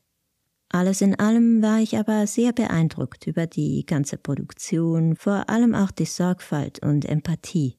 Alles 0.71 1.01
in 1.01 1.15
allem 1.15 1.63
war 1.63 1.79
ich 1.79 1.97
aber 1.97 2.27
sehr 2.27 2.53
beeindruckt 2.53 3.25
über 3.25 3.47
die 3.47 3.85
ganze 3.87 4.17
Produktion, 4.17 5.15
vor 5.15 5.49
allem 5.49 5.73
auch 5.73 5.89
die 5.89 6.05
Sorgfalt 6.05 6.79
und 6.79 7.05
Empathie, 7.05 7.77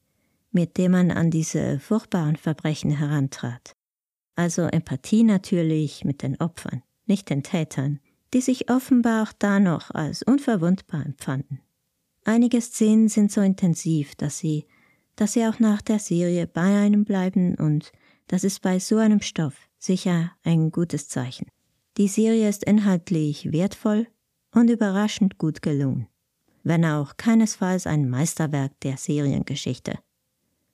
mit 0.51 0.77
der 0.77 0.91
man 0.91 1.13
an 1.13 1.31
diese 1.31 1.79
furchtbaren 1.79 2.35
Verbrechen 2.35 2.91
herantrat. 2.91 3.77
Also 4.35 4.63
Empathie 4.63 5.23
natürlich 5.23 6.05
mit 6.05 6.23
den 6.23 6.41
Opfern, 6.41 6.83
nicht 7.07 7.31
den 7.31 7.45
Tätern, 7.45 8.01
die 8.35 8.41
sich 8.41 8.71
offenbar 8.71 9.23
auch 9.23 9.33
da 9.39 9.61
noch 9.61 9.93
als 9.93 10.25
unverwundbar 10.25 11.07
empfanden. 11.07 11.61
Einige 12.25 12.61
Szenen 12.61 13.09
sind 13.09 13.31
so 13.31 13.41
intensiv, 13.41 14.17
dass 14.17 14.39
sie, 14.39 14.67
dass 15.15 15.35
sie 15.35 15.47
auch 15.47 15.61
nach 15.61 15.81
der 15.81 16.01
Serie 16.01 16.49
bei 16.49 16.81
einem 16.81 17.05
bleiben 17.05 17.55
und 17.55 17.93
das 18.27 18.43
ist 18.43 18.63
bei 18.63 18.81
so 18.81 18.97
einem 18.97 19.21
Stoff 19.21 19.55
sicher 19.79 20.33
ein 20.43 20.71
gutes 20.73 21.09
Zeichen. 21.09 21.47
Die 21.97 22.09
Serie 22.09 22.49
ist 22.49 22.65
inhaltlich 22.65 23.53
wertvoll 23.53 24.07
und 24.55 24.71
überraschend 24.71 25.39
gut 25.39 25.63
gelungen, 25.63 26.07
wenn 26.63 26.85
auch 26.85 27.17
keinesfalls 27.17 27.87
ein 27.87 28.09
Meisterwerk 28.09 28.79
der 28.81 28.97
Seriengeschichte. 28.97 29.99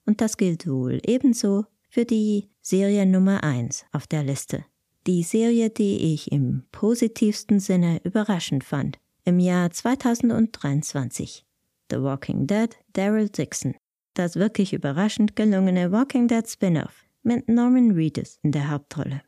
Und 0.04 0.20
das 0.20 0.36
gilt 0.36 0.68
wohl 0.68 1.00
ebenso 1.04 1.64
für 1.88 2.04
die 2.04 2.48
Serie 2.60 3.06
Nummer 3.06 3.42
1 3.42 3.86
auf 3.92 4.06
der 4.06 4.22
Liste. 4.22 4.64
Die 5.06 5.22
Serie, 5.22 5.70
die 5.70 6.14
ich 6.14 6.32
im 6.32 6.64
positivsten 6.72 7.60
Sinne 7.60 8.00
überraschend 8.04 8.64
fand, 8.64 8.98
im 9.24 9.38
Jahr 9.38 9.70
2023. 9.70 11.44
The 11.90 12.02
Walking 12.02 12.46
Dead, 12.46 12.76
Daryl 12.92 13.28
Dixon. 13.28 13.74
Das 14.14 14.36
wirklich 14.36 14.72
überraschend 14.72 15.36
gelungene 15.36 15.92
Walking 15.92 16.28
Dead 16.28 16.48
Spin-off 16.48 17.04
mit 17.22 17.48
Norman 17.48 17.92
Reedus 17.92 18.38
in 18.42 18.52
der 18.52 18.70
Hauptrolle. 18.70 19.22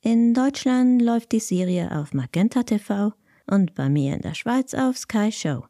In 0.00 0.32
Deutschland 0.32 1.02
läuft 1.02 1.32
die 1.32 1.40
Serie 1.40 1.90
auf 1.90 2.14
Magenta 2.14 2.62
TV 2.62 3.12
und 3.48 3.74
bei 3.74 3.88
mir 3.88 4.14
in 4.14 4.22
der 4.22 4.34
Schweiz 4.34 4.72
auf 4.72 4.96
Sky 4.96 5.32
Show. 5.32 5.64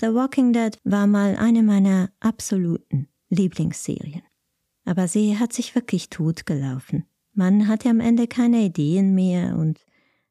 The 0.00 0.14
Walking 0.14 0.54
Dead 0.54 0.78
war 0.84 1.06
mal 1.06 1.36
eine 1.36 1.62
meiner 1.62 2.10
absoluten 2.20 3.08
Lieblingsserien. 3.28 4.22
Aber 4.86 5.08
sie 5.08 5.38
hat 5.38 5.52
sich 5.52 5.74
wirklich 5.74 6.08
totgelaufen. 6.08 7.04
Man 7.34 7.68
hatte 7.68 7.90
am 7.90 8.00
Ende 8.00 8.26
keine 8.28 8.62
Ideen 8.62 9.14
mehr 9.14 9.54
und 9.56 9.84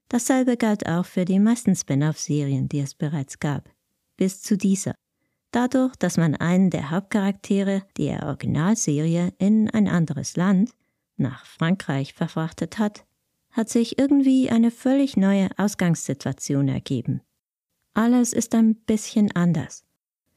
dasselbe 0.08 0.58
galt 0.58 0.88
auch 0.88 1.06
für 1.06 1.24
die 1.24 1.38
meisten 1.38 1.76
Spin-off-Serien, 1.76 2.68
die 2.68 2.80
es 2.80 2.96
bereits 2.96 3.38
gab. 3.38 3.70
Bis 4.18 4.42
zu 4.42 4.58
dieser. 4.58 4.96
Dadurch, 5.52 5.96
dass 5.98 6.18
man 6.18 6.34
einen 6.34 6.72
der 6.72 6.90
Hauptcharaktere 6.90 7.84
der 7.96 8.24
Originalserie 8.24 9.34
in 9.38 9.70
ein 9.70 9.88
anderes 9.88 10.36
Land, 10.36 10.72
nach 11.16 11.46
Frankreich, 11.46 12.14
verfrachtet 12.14 12.80
hat, 12.80 13.06
hat 13.60 13.68
sich 13.68 14.00
irgendwie 14.00 14.50
eine 14.50 14.72
völlig 14.72 15.18
neue 15.18 15.50
Ausgangssituation 15.58 16.70
ergeben. 16.70 17.20
Alles 17.94 18.32
ist 18.32 18.56
ein 18.56 18.76
bisschen 18.76 19.36
anders. 19.36 19.84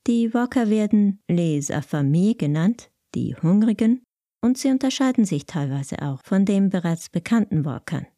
Die 0.09 0.35
Walker 0.35 0.69
werden 0.71 1.21
Les 1.29 1.71
Affamés 1.71 2.37
genannt, 2.37 2.91
die 3.15 3.37
Hungrigen, 3.37 4.03
und 4.41 4.59
sie 4.59 4.71
unterscheiden 4.71 5.25
sich 5.25 5.47
teilweise 5.47 6.03
auch 6.03 6.21
von 6.25 6.45
den 6.45 6.69
bereits 6.69 7.11
bekannten 7.11 7.65
Walkern. 7.65 8.09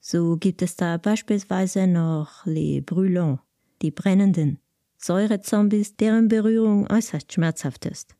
So 0.00 0.36
gibt 0.36 0.60
es 0.60 0.74
da 0.74 0.96
beispielsweise 0.96 1.86
noch 1.86 2.44
Les 2.46 2.82
Brûlants, 2.84 3.40
die 3.80 3.92
Brennenden, 3.92 4.58
Säurezombies, 4.96 5.94
deren 5.94 6.26
Berührung 6.26 6.90
äußerst 6.90 7.32
schmerzhaft 7.32 7.86
ist. 7.86 8.16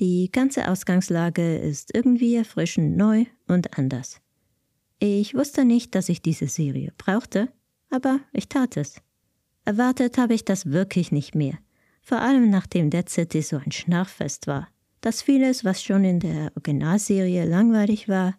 Die 0.00 0.32
ganze 0.32 0.68
Ausgangslage 0.68 1.58
ist 1.58 1.94
irgendwie 1.94 2.34
erfrischend 2.34 2.96
neu 2.96 3.26
und 3.46 3.78
anders. 3.78 4.20
Ich 5.04 5.34
wusste 5.34 5.64
nicht, 5.64 5.96
dass 5.96 6.08
ich 6.08 6.22
diese 6.22 6.46
Serie 6.46 6.92
brauchte, 6.96 7.48
aber 7.90 8.20
ich 8.32 8.48
tat 8.48 8.76
es. 8.76 9.02
Erwartet 9.64 10.16
habe 10.16 10.32
ich 10.32 10.44
das 10.44 10.66
wirklich 10.66 11.10
nicht 11.10 11.34
mehr, 11.34 11.58
vor 12.02 12.20
allem 12.20 12.50
nachdem 12.50 12.88
Dead 12.88 13.08
City 13.08 13.42
so 13.42 13.56
ein 13.56 13.72
Schnarchfest 13.72 14.46
war, 14.46 14.68
das 15.00 15.20
vieles, 15.20 15.64
was 15.64 15.82
schon 15.82 16.04
in 16.04 16.20
der 16.20 16.52
Originalserie 16.54 17.46
langweilig 17.46 18.08
war, 18.08 18.36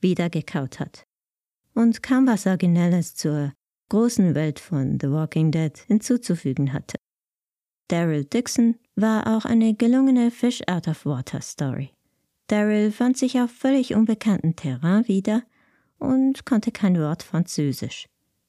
wieder 0.00 0.30
gekaut 0.30 0.80
hat. 0.80 1.04
Und 1.74 2.02
kaum 2.02 2.26
was 2.26 2.46
Originelles 2.46 3.14
zur 3.14 3.52
großen 3.90 4.34
Welt 4.34 4.58
von 4.58 4.98
The 4.98 5.10
Walking 5.10 5.50
Dead 5.50 5.76
hinzuzufügen 5.86 6.72
hatte. 6.72 6.96
Daryl 7.88 8.24
Dixon 8.24 8.76
war 8.94 9.36
auch 9.36 9.44
eine 9.44 9.74
gelungene 9.74 10.30
Fish 10.30 10.62
Out 10.66 10.88
of 10.88 11.04
Water 11.04 11.42
Story. 11.42 11.90
Daryl 12.46 12.90
fand 12.90 13.18
sich 13.18 13.38
auf 13.38 13.50
völlig 13.50 13.94
unbekanntem 13.94 14.56
Terrain 14.56 15.06
wieder 15.08 15.42
und 15.98 16.44
konnte 16.44 16.72
kein 16.72 16.98
Wort 16.98 17.22
Französisch. 17.22 18.06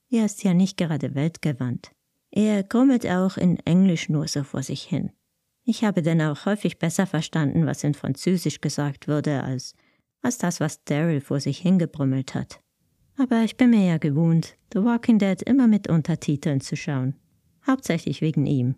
Er 0.09 0.25
ist 0.25 0.43
ja 0.43 0.53
nicht 0.53 0.77
gerade 0.77 1.15
weltgewandt. 1.15 1.91
Er 2.31 2.63
grummelt 2.63 3.05
auch 3.05 3.37
in 3.37 3.57
Englisch 3.65 4.09
nur 4.09 4.27
so 4.27 4.43
vor 4.43 4.63
sich 4.63 4.83
hin. 4.83 5.11
Ich 5.63 5.83
habe 5.83 6.01
denn 6.01 6.21
auch 6.21 6.45
häufig 6.45 6.79
besser 6.79 7.05
verstanden, 7.05 7.65
was 7.65 7.83
in 7.83 7.93
Französisch 7.93 8.61
gesagt 8.61 9.07
wurde, 9.07 9.43
als, 9.43 9.73
als 10.21 10.37
das, 10.37 10.59
was 10.59 10.83
Daryl 10.85 11.19
vor 11.19 11.39
sich 11.39 11.59
hingebrummelt 11.59 12.35
hat. 12.35 12.61
Aber 13.17 13.43
ich 13.43 13.57
bin 13.57 13.71
mir 13.71 13.85
ja 13.85 13.97
gewohnt, 13.97 14.55
The 14.73 14.83
Walking 14.83 15.19
Dead 15.19 15.41
immer 15.41 15.67
mit 15.67 15.89
Untertiteln 15.89 16.61
zu 16.61 16.75
schauen. 16.75 17.15
Hauptsächlich 17.65 18.21
wegen 18.21 18.45
ihm. 18.45 18.75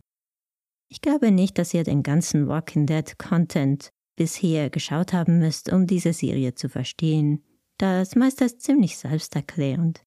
Ich 0.87 1.01
glaube 1.01 1.29
nicht, 1.29 1.57
dass 1.59 1.73
ihr 1.73 1.83
den 1.83 2.01
ganzen 2.01 2.47
Walking 2.47 2.87
Dead 2.87 3.19
Content 3.19 3.89
bisher 4.15 4.69
geschaut 4.69 5.13
haben 5.13 5.39
müsst, 5.39 5.71
um 5.71 5.85
diese 5.85 6.13
Serie 6.13 6.55
zu 6.55 6.69
verstehen. 6.69 7.43
Das 7.79 8.17
meiste 8.17 8.43
ist 8.43 8.61
ziemlich 8.61 8.97
selbsterklärend. 8.97 10.03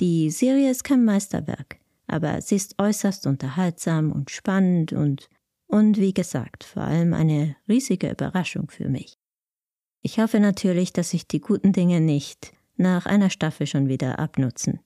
Die 0.00 0.30
Serie 0.30 0.68
ist 0.68 0.82
kein 0.82 1.04
Meisterwerk, 1.04 1.78
aber 2.08 2.40
sie 2.40 2.56
ist 2.56 2.74
äußerst 2.76 3.28
unterhaltsam 3.28 4.10
und 4.10 4.32
spannend 4.32 4.92
und, 4.92 5.28
und 5.68 5.98
wie 5.98 6.12
gesagt, 6.12 6.64
vor 6.64 6.82
allem 6.82 7.14
eine 7.14 7.54
riesige 7.68 8.10
Überraschung 8.10 8.68
für 8.68 8.88
mich. 8.88 9.16
Ich 10.00 10.18
hoffe 10.18 10.40
natürlich, 10.40 10.92
dass 10.92 11.10
sich 11.10 11.28
die 11.28 11.40
guten 11.40 11.72
Dinge 11.72 12.00
nicht 12.00 12.52
nach 12.74 13.06
einer 13.06 13.30
Staffel 13.30 13.68
schon 13.68 13.86
wieder 13.86 14.18
abnutzen. 14.18 14.80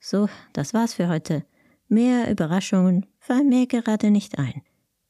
So, 0.00 0.30
das 0.54 0.72
war's 0.72 0.94
für 0.94 1.10
heute. 1.10 1.44
Mehr 1.86 2.30
Überraschungen 2.30 3.04
fallen 3.18 3.50
mir 3.50 3.66
gerade 3.66 4.10
nicht 4.10 4.38
ein. 4.38 4.62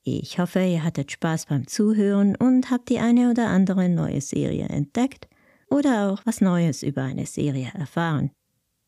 Ich 0.02 0.40
hoffe, 0.40 0.64
ihr 0.64 0.82
hattet 0.82 1.12
Spaß 1.12 1.46
beim 1.46 1.68
Zuhören 1.68 2.34
und 2.34 2.72
habt 2.72 2.88
die 2.88 2.98
eine 2.98 3.30
oder 3.30 3.46
andere 3.46 3.88
neue 3.88 4.20
Serie 4.20 4.68
entdeckt 4.68 5.28
oder 5.70 6.10
auch 6.10 6.22
was 6.24 6.40
Neues 6.40 6.82
über 6.82 7.02
eine 7.02 7.26
Serie 7.26 7.70
erfahren. 7.74 8.30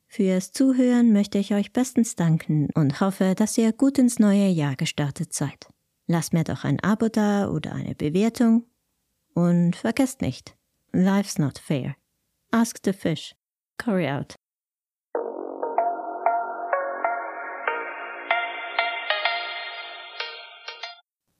Fürs 0.08 0.52
Zuhören 0.52 1.12
möchte 1.12 1.38
ich 1.38 1.52
euch 1.52 1.72
bestens 1.72 2.16
danken 2.16 2.68
und 2.74 3.00
hoffe, 3.00 3.34
dass 3.36 3.58
ihr 3.58 3.72
gut 3.72 3.98
ins 3.98 4.18
neue 4.18 4.48
Jahr 4.48 4.76
gestartet 4.76 5.32
seid. 5.32 5.68
Lasst 6.06 6.32
mir 6.32 6.44
doch 6.44 6.64
ein 6.64 6.80
Abo 6.80 7.08
da 7.08 7.48
oder 7.48 7.72
eine 7.74 7.94
Bewertung. 7.94 8.64
Und 9.34 9.76
vergesst 9.76 10.22
nicht, 10.22 10.56
life's 10.92 11.38
not 11.38 11.58
fair. 11.58 11.96
Ask 12.52 12.78
the 12.84 12.92
fish. 12.92 13.34
Curry 13.76 14.08
out. 14.08 14.36